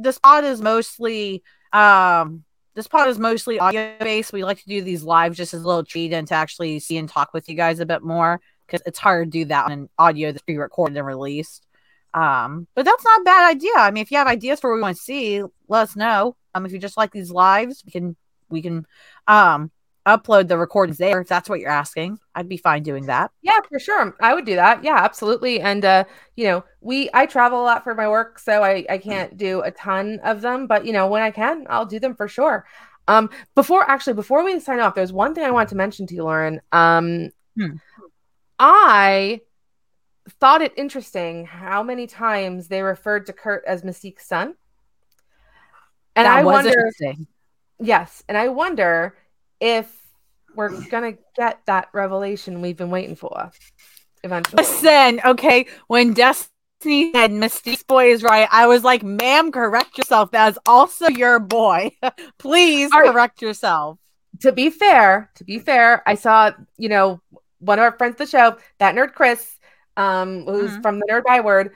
[0.00, 1.42] this pod is mostly
[1.72, 4.32] um this pod is mostly audio based.
[4.32, 6.96] We like to do these live just as a little treat and to actually see
[6.96, 9.88] and talk with you guys a bit more because it's hard to do that on
[9.98, 11.66] audio that's pre-recorded and released.
[12.14, 13.72] Um, but that's not a bad idea.
[13.76, 16.36] I mean, if you have ideas for what we want to see, let us know.
[16.54, 18.16] Um, if you just like these lives, we can
[18.48, 18.86] we can
[19.26, 19.70] um
[20.06, 22.18] upload the recordings there if that's what you're asking.
[22.34, 23.30] I'd be fine doing that.
[23.42, 24.14] Yeah, for sure.
[24.20, 24.84] I would do that.
[24.84, 25.60] Yeah, absolutely.
[25.60, 26.04] And uh,
[26.36, 29.62] you know, we I travel a lot for my work, so I I can't do
[29.62, 32.66] a ton of them, but you know, when I can, I'll do them for sure.
[33.08, 36.14] Um before actually before we sign off, there's one thing I wanted to mention to
[36.14, 36.60] you, Lauren.
[36.72, 37.76] Um hmm.
[38.58, 39.40] I
[40.40, 44.54] thought it interesting how many times they referred to Kurt as Mystique's son.
[46.16, 46.90] And that I wonder
[47.80, 49.16] Yes, and I wonder
[49.60, 49.92] if
[50.54, 53.50] we're gonna get that revelation we've been waiting for
[54.22, 54.62] eventually.
[54.62, 60.30] Listen, okay, when Destiny said Mystique's boy is right, I was like, ma'am, correct yourself.
[60.30, 61.90] That's also your boy.
[62.38, 63.10] Please right.
[63.10, 63.98] correct yourself.
[64.40, 67.20] To be fair, to be fair, I saw, you know,
[67.60, 69.58] one of our friends the show, that nerd Chris,
[69.96, 70.82] um, who's mm-hmm.
[70.82, 71.70] from the Nerd Byword,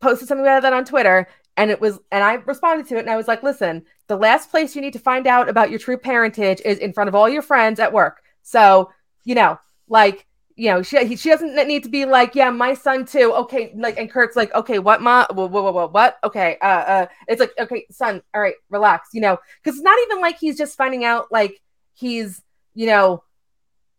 [0.00, 1.28] posted something about that on Twitter.
[1.56, 4.50] And it was, and I responded to it and I was like, listen, the last
[4.50, 7.28] place you need to find out about your true parentage is in front of all
[7.28, 8.22] your friends at work.
[8.42, 8.90] So,
[9.24, 13.04] you know, like, you know, she she doesn't need to be like, yeah, my son
[13.04, 13.32] too.
[13.32, 16.18] Okay, like, and Kurt's like, okay, what, ma, what, what, what, what?
[16.24, 19.98] Okay, uh, uh, it's like, okay, son, all right, relax, you know, because it's not
[20.02, 21.60] even like he's just finding out like
[21.94, 22.42] he's,
[22.74, 23.22] you know,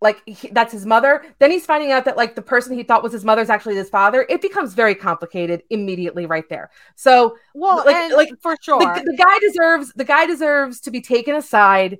[0.01, 1.25] like he, that's his mother.
[1.39, 3.75] Then he's finding out that like the person he thought was his mother is actually
[3.75, 6.71] his father it becomes very complicated immediately right there.
[6.95, 11.01] So well like, like for sure the, the, guy deserves the guy deserves to be
[11.01, 11.99] taken aside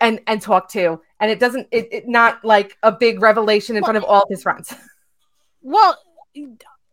[0.00, 1.00] and and talked to.
[1.20, 4.24] And it doesn't it, it not like a big revelation in well, front of all
[4.28, 4.74] his friends.
[5.62, 5.96] well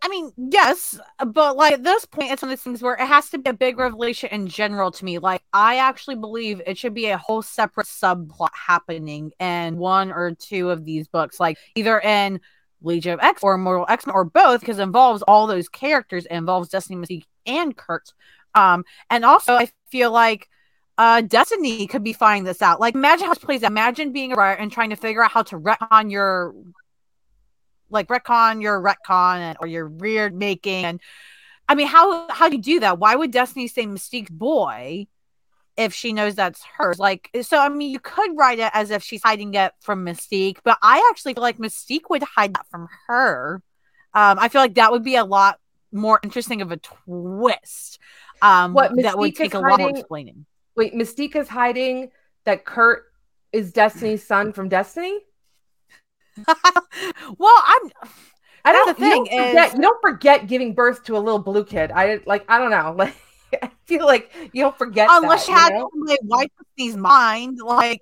[0.01, 3.05] I mean, yes, but like at this point, it's one of those things where it
[3.05, 5.19] has to be a big revelation in general to me.
[5.19, 10.31] Like, I actually believe it should be a whole separate subplot happening in one or
[10.35, 12.39] two of these books, like either in
[12.81, 16.33] Legion of X or Immortal X or both, because it involves all those characters, it
[16.33, 18.13] involves Destiny, Mystique, and Kurt.
[18.55, 20.47] Um, and also, I feel like
[20.97, 22.79] uh, Destiny could be finding this out.
[22.79, 23.71] Like, imagine how it plays out.
[23.71, 26.55] Imagine being a writer and trying to figure out how to retcon your
[27.89, 31.01] like retcon your retcon and, or your weird making and
[31.67, 32.99] I mean how how do you do that?
[32.99, 35.07] Why would Destiny say Mystique's boy
[35.77, 36.97] if she knows that's hers?
[36.99, 40.57] Like so I mean you could write it as if she's hiding it from Mystique,
[40.63, 43.61] but I actually feel like Mystique would hide that from her.
[44.13, 45.59] Um, I feel like that would be a lot
[45.91, 47.99] more interesting of a twist.
[48.41, 50.45] Um, what Mystique that would take a lot of explaining.
[50.75, 52.09] Wait, Mystique is hiding
[52.45, 53.05] that Kurt
[53.51, 55.19] is Destiny's son from Destiny?
[57.37, 57.91] well, I'm.
[58.65, 58.87] I don't.
[58.87, 61.65] the thing you don't forget, is- you don't forget giving birth to a little blue
[61.65, 61.91] kid.
[61.91, 62.45] I like.
[62.49, 62.95] I don't know.
[63.51, 65.07] Like, I feel like you don't forget.
[65.09, 65.89] Unless that, you had know?
[65.95, 67.99] my wife Destiny's mind, like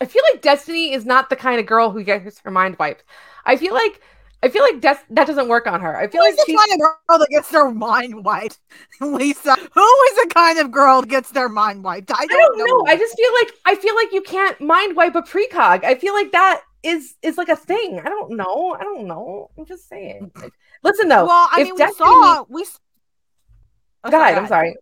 [0.00, 3.04] I feel like Destiny is not the kind of girl who gets her mind wiped.
[3.44, 4.00] I feel like.
[4.42, 5.96] I feel like Des- that doesn't work on her.
[5.96, 8.58] I feel like is the she's kind of girl that gets their mind wiped?
[9.00, 9.80] Lisa, who
[10.10, 12.10] is the kind of girl that gets their mind wiped?
[12.12, 12.92] I I don't, don't know.
[12.92, 15.84] I just feel like I feel like you can't mind wipe a precog.
[15.84, 18.00] I feel like that is is like a thing.
[18.00, 18.76] I don't know.
[18.78, 19.50] I don't know.
[19.58, 20.30] I'm just saying.
[20.36, 21.26] Like, listen though.
[21.26, 22.64] well, I if mean, we Destiny- saw we.
[24.04, 24.10] Oh.
[24.12, 24.76] I'm sorry.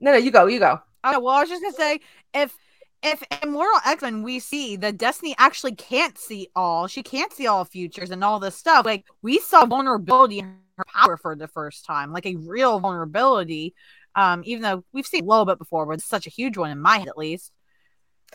[0.00, 0.46] No, no, you go.
[0.46, 0.80] You go.
[1.06, 2.00] Okay, well, I was just gonna say
[2.32, 2.54] if
[3.02, 7.46] if Immortal X Men we see that Destiny actually can't see all, she can't see
[7.46, 8.84] all futures and all this stuff.
[8.84, 13.74] Like we saw vulnerability in her power for the first time, like a real vulnerability.
[14.16, 16.70] Um, even though we've seen a little bit before, but it's such a huge one
[16.70, 17.52] in my head at least.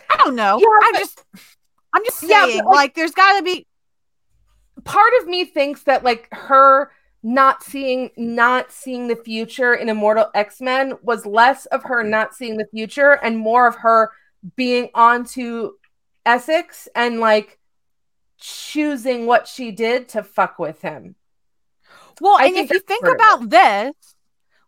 [0.10, 0.60] I don't know.
[0.60, 1.24] Yeah, I'm but- just
[1.94, 3.66] I'm just Yeah, saying, like- like, there's gotta be
[4.84, 10.30] part of me thinks that like her not seeing not seeing the future in immortal
[10.34, 14.12] x-men was less of her not seeing the future and more of her
[14.56, 15.72] being onto
[16.26, 17.60] essex and like
[18.40, 21.16] choosing what she did to fuck with him.
[22.22, 23.94] Well, I and if you think about this,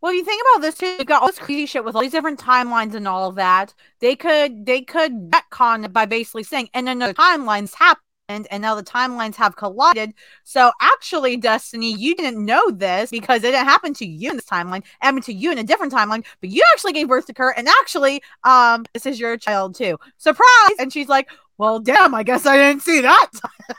[0.02, 2.12] well, you think about this too, you got all this crazy shit with all these
[2.12, 3.74] different timelines and all of that.
[3.99, 8.62] They could they could retcon it by basically saying, and then the timelines happened, and
[8.62, 10.14] now the timelines have collided.
[10.43, 14.45] So actually, Destiny, you didn't know this because it didn't happen to you in this
[14.45, 14.80] timeline.
[14.80, 17.58] It happened to you in a different timeline, but you actually gave birth to Kurt,
[17.58, 19.99] and actually, um, this is your child too.
[20.18, 20.76] Surprise!
[20.80, 21.30] And she's like,
[21.60, 23.30] well, damn, I guess I didn't see that.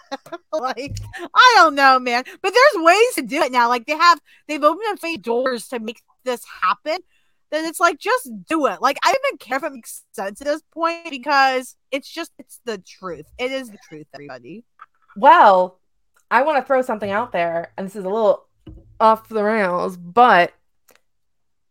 [0.52, 2.22] like, I don't know, man.
[2.40, 3.68] But there's ways to do it now.
[3.68, 6.98] Like they have, they've opened up doors to make this happen.
[7.50, 8.80] Then it's like just do it.
[8.80, 12.32] Like I don't even care if it makes sense at this point because it's just
[12.38, 13.26] it's the truth.
[13.38, 14.64] It is the truth, everybody.
[15.16, 15.78] well
[16.30, 18.46] i want to throw something out there and this is a little
[19.00, 20.54] off the rails but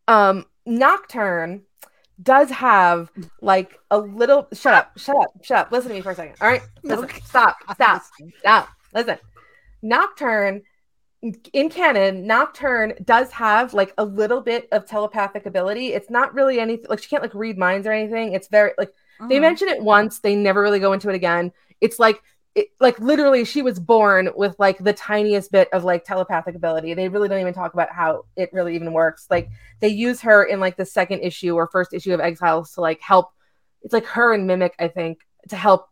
[0.07, 1.63] um nocturne
[2.21, 3.09] does have
[3.41, 6.35] like a little shut up shut up shut up listen to me for a second
[6.41, 8.03] all right listen, stop stop
[8.39, 9.17] stop listen
[9.81, 10.61] nocturne
[11.53, 15.93] in canon nocturne does have like a little bit of telepathic ability.
[15.93, 18.33] It's not really anything like she can't like read minds or anything.
[18.33, 18.91] It's very like
[19.29, 19.41] they Mhm.
[19.41, 21.51] mention it once they never really go into it again.
[21.79, 22.21] It's like
[22.55, 26.93] it, like literally she was born with like the tiniest bit of like telepathic ability.
[26.95, 29.27] They really don't even talk about how it really even works.
[29.29, 29.49] Like
[29.79, 32.99] they use her in like the second issue or first issue of exiles to like
[33.01, 33.31] help
[33.83, 35.19] it's like her and mimic i think
[35.49, 35.87] to help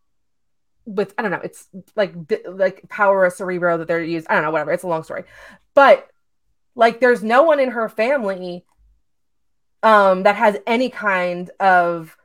[0.95, 2.13] with i don't know it's like
[2.47, 5.23] like power of cerebro that they're used i don't know whatever it's a long story
[5.73, 6.07] but
[6.75, 8.65] like there's no one in her family
[9.83, 12.17] um that has any kind of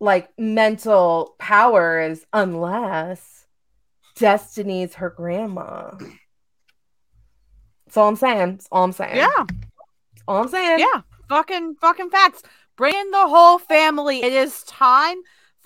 [0.00, 3.46] like mental powers unless
[4.16, 5.90] destiny's her grandma
[7.84, 11.02] that's all i'm saying that's all i'm saying Yeah, That's all i'm saying yeah.
[11.28, 12.42] Fucking fucking facts.
[12.76, 14.22] Bring in the whole family.
[14.22, 15.16] It is time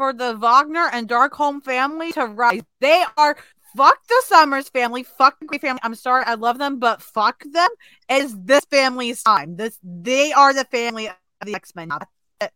[0.00, 2.62] for the Wagner and Darkholme family to rise.
[2.80, 3.36] They are
[3.76, 5.78] fuck the Summers family, fuck the Grey family.
[5.82, 7.68] I'm sorry, I love them, but fuck them.
[8.08, 9.56] It is this family's time.
[9.56, 11.90] This they are the family of the X Men.
[11.92, 12.50] And,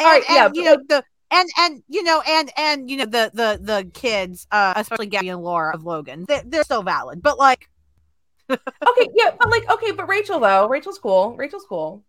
[0.00, 3.04] All right, and, yeah, you know the and and you know and and you know
[3.04, 7.22] the the the kids, uh, especially Gabby and Laura of Logan, they, they're so valid.
[7.22, 7.70] But like,
[8.50, 12.02] okay yeah but like okay but rachel though rachel's cool rachel's cool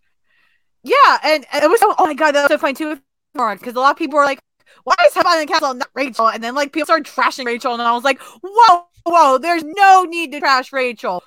[0.84, 3.02] yeah, and, and it was so, oh my god, that was so funny too.
[3.34, 4.40] Because a lot of people were like,
[4.84, 7.74] "Why is Heaven in the Castle not Rachel?" And then like people started trashing Rachel,
[7.74, 9.38] and I was like, "Whoa, whoa!
[9.38, 11.24] There's no need to trash Rachel.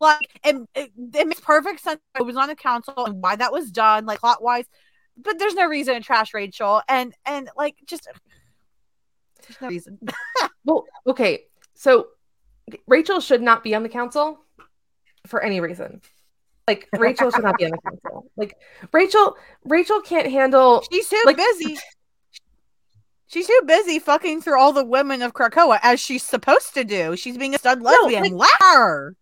[0.00, 2.00] Like, it, it, it makes perfect sense.
[2.18, 4.66] It was on the council and why that was done, like plot wise.
[5.16, 8.08] But there's no reason to trash Rachel, and and like just
[9.46, 9.98] there's no reason.
[10.64, 11.44] well okay
[11.74, 12.08] so
[12.86, 14.40] rachel should not be on the council
[15.26, 16.00] for any reason
[16.68, 18.56] like rachel should not be on the council like
[18.92, 21.76] rachel rachel can't handle She's too Like- busy.
[23.26, 27.16] She's too busy fucking through all the women of Krakoa as she's supposed to do.
[27.16, 28.22] She's being a stud lesbian.
[28.36, 29.12] like- Let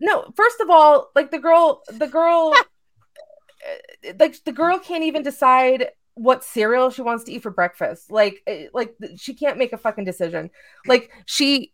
[0.00, 5.22] no first of all like the girl the girl uh, like the girl can't even
[5.22, 9.72] decide what cereal she wants to eat for breakfast like uh, like she can't make
[9.72, 10.50] a fucking decision
[10.86, 11.72] like she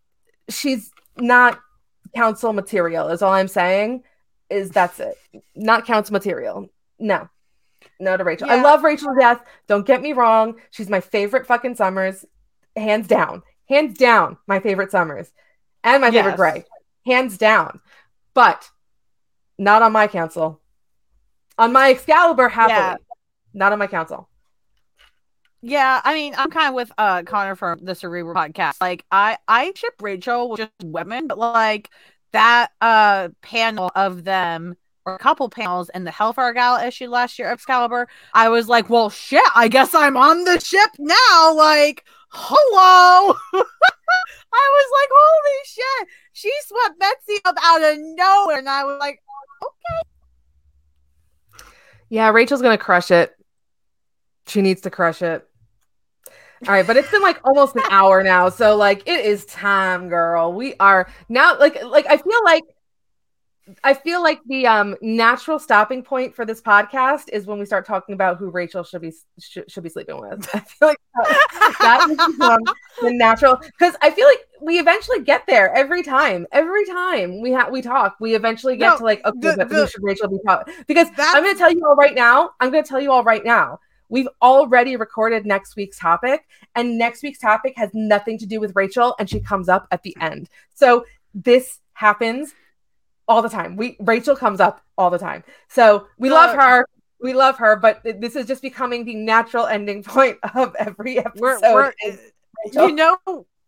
[0.49, 1.59] she's not
[2.17, 4.03] council material is all i'm saying
[4.51, 5.17] is that's it.
[5.55, 6.69] Not council material.
[6.99, 7.29] No.
[8.01, 8.51] No to rachel.
[8.51, 9.41] I love rachel to death.
[9.67, 10.57] Don't get me wrong.
[10.71, 12.25] She's my favorite fucking summers.
[12.77, 13.43] Hands down.
[13.69, 15.31] Hands down my favorite summers.
[15.83, 16.65] And my favorite gray
[17.05, 17.81] hands down.
[18.35, 18.69] But
[19.59, 20.61] not on my council.
[21.59, 22.77] On my Excalibur, happily.
[22.77, 22.97] Yeah.
[23.53, 24.29] Not on my council.
[25.63, 28.75] Yeah, I mean, I'm kind of with uh Connor from the Cerebral podcast.
[28.81, 31.89] Like, I I ship Rachel with just women, but like
[32.35, 34.77] that uh panel of them
[35.07, 38.89] or a couple panels in the Hellfire Gala issue last year, Excalibur, I was like,
[38.89, 41.55] well, shit, I guess I'm on the ship now.
[41.55, 43.37] Like, hello.
[43.55, 46.09] I was like, holy shit.
[46.33, 48.59] She swept Betsy up out of nowhere.
[48.59, 49.23] And I was like,
[49.63, 50.09] okay.
[52.09, 53.35] Yeah, Rachel's going to crush it.
[54.47, 55.47] She needs to crush it.
[56.67, 60.09] All right, but it's been like almost an hour now, so like it is time,
[60.09, 60.53] girl.
[60.53, 62.65] We are now like like I feel like
[63.83, 67.87] I feel like the um natural stopping point for this podcast is when we start
[67.87, 70.49] talking about who Rachel should be should, should be sleeping with.
[70.55, 72.07] I feel like that,
[72.39, 76.47] that the natural because I feel like we eventually get there every time.
[76.51, 79.75] Every time we have we talk, we eventually get no, to like okay, the, the,
[79.75, 80.73] who should Rachel be talking?
[80.87, 82.53] Because I'm going to tell you all right now.
[82.59, 83.81] I'm going to tell you all right now.
[84.15, 86.47] We've already recorded next week's topic,
[86.77, 90.05] and next week's topic has nothing to do with Rachel, and she comes up at
[90.05, 90.49] the end.
[90.73, 91.05] So
[91.35, 92.55] this happens
[93.27, 93.75] all the time.
[93.75, 95.43] We Rachel comes up all the time.
[95.67, 96.87] So we uh, love her.
[97.21, 101.41] We love her, but this is just becoming the natural ending point of every episode.
[101.41, 101.93] We're, we're,
[102.73, 103.17] you know,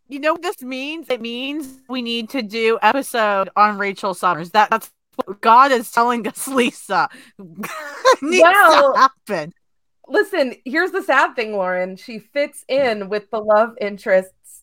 [0.08, 1.10] you know what this means?
[1.10, 4.50] It means we need to do episode on Rachel Summers.
[4.50, 7.08] That that's what God is telling us, Lisa.
[8.22, 9.52] needs well, to happen.
[10.08, 11.96] Listen, here's the sad thing, Lauren.
[11.96, 14.62] She fits in with the love interests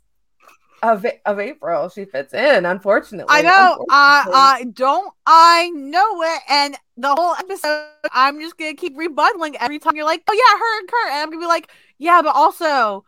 [0.81, 1.89] of of April.
[1.89, 3.33] She fits in, unfortunately.
[3.35, 3.85] I know.
[3.89, 9.55] I I don't I know it, and the whole episode, I'm just gonna keep rebuttaling
[9.59, 12.21] every time you're like, "Oh yeah, her and Kurt," and I'm gonna be like, "Yeah,
[12.21, 13.05] but also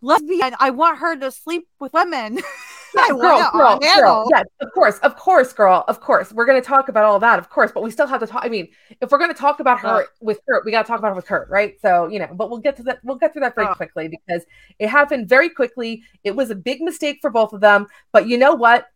[0.00, 0.54] lesbian.
[0.58, 2.40] I want her to sleep with women."
[2.94, 4.28] Yeah, girl, girl, girl.
[4.30, 6.32] Yes, of course, of course, girl, of course.
[6.32, 8.44] We're gonna talk about all that, of course, but we still have to talk.
[8.44, 8.68] I mean,
[9.00, 11.26] if we're gonna talk about her uh, with Kurt, we gotta talk about her with
[11.26, 11.80] Kurt, right?
[11.80, 13.00] So you know, but we'll get to that.
[13.02, 14.44] We'll get through that very uh, quickly because
[14.78, 16.02] it happened very quickly.
[16.22, 18.86] It was a big mistake for both of them, but you know what?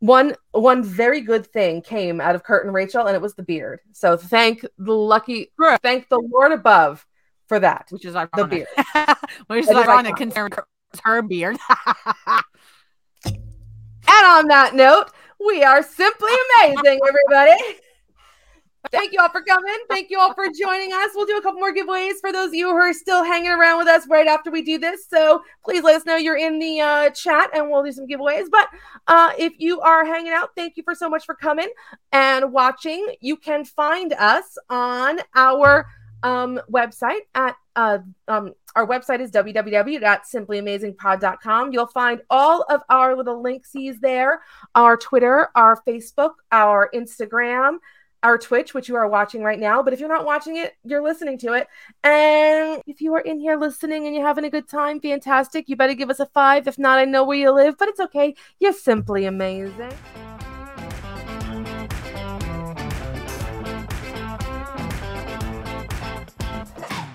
[0.00, 3.42] One one very good thing came out of Kurt and Rachel, and it was the
[3.42, 3.80] beard.
[3.92, 5.52] So thank the lucky,
[5.82, 7.06] thank the Lord above
[7.46, 8.30] for that, which is ironic.
[8.34, 10.52] The beard, which is ironic considering
[11.02, 11.56] her beard.
[14.26, 15.10] And on that note,
[15.46, 17.78] we are simply amazing, everybody.
[18.90, 19.76] Thank you all for coming.
[19.88, 21.10] Thank you all for joining us.
[21.14, 23.78] We'll do a couple more giveaways for those of you who are still hanging around
[23.78, 25.08] with us right after we do this.
[25.08, 28.46] So please let us know you're in the uh, chat and we'll do some giveaways.
[28.50, 28.68] But
[29.06, 31.70] uh, if you are hanging out, thank you for so much for coming
[32.10, 33.06] and watching.
[33.20, 35.86] You can find us on our
[36.26, 37.98] um, website at uh,
[38.28, 41.72] um, our website is www.simplyamazingpod.com.
[41.72, 44.42] You'll find all of our little linksies there
[44.74, 47.78] our Twitter, our Facebook, our Instagram,
[48.22, 49.82] our Twitch, which you are watching right now.
[49.82, 51.68] But if you're not watching it, you're listening to it.
[52.02, 55.68] And if you are in here listening and you're having a good time, fantastic.
[55.68, 56.66] You better give us a five.
[56.66, 58.34] If not, I know where you live, but it's okay.
[58.58, 59.92] You're simply amazing.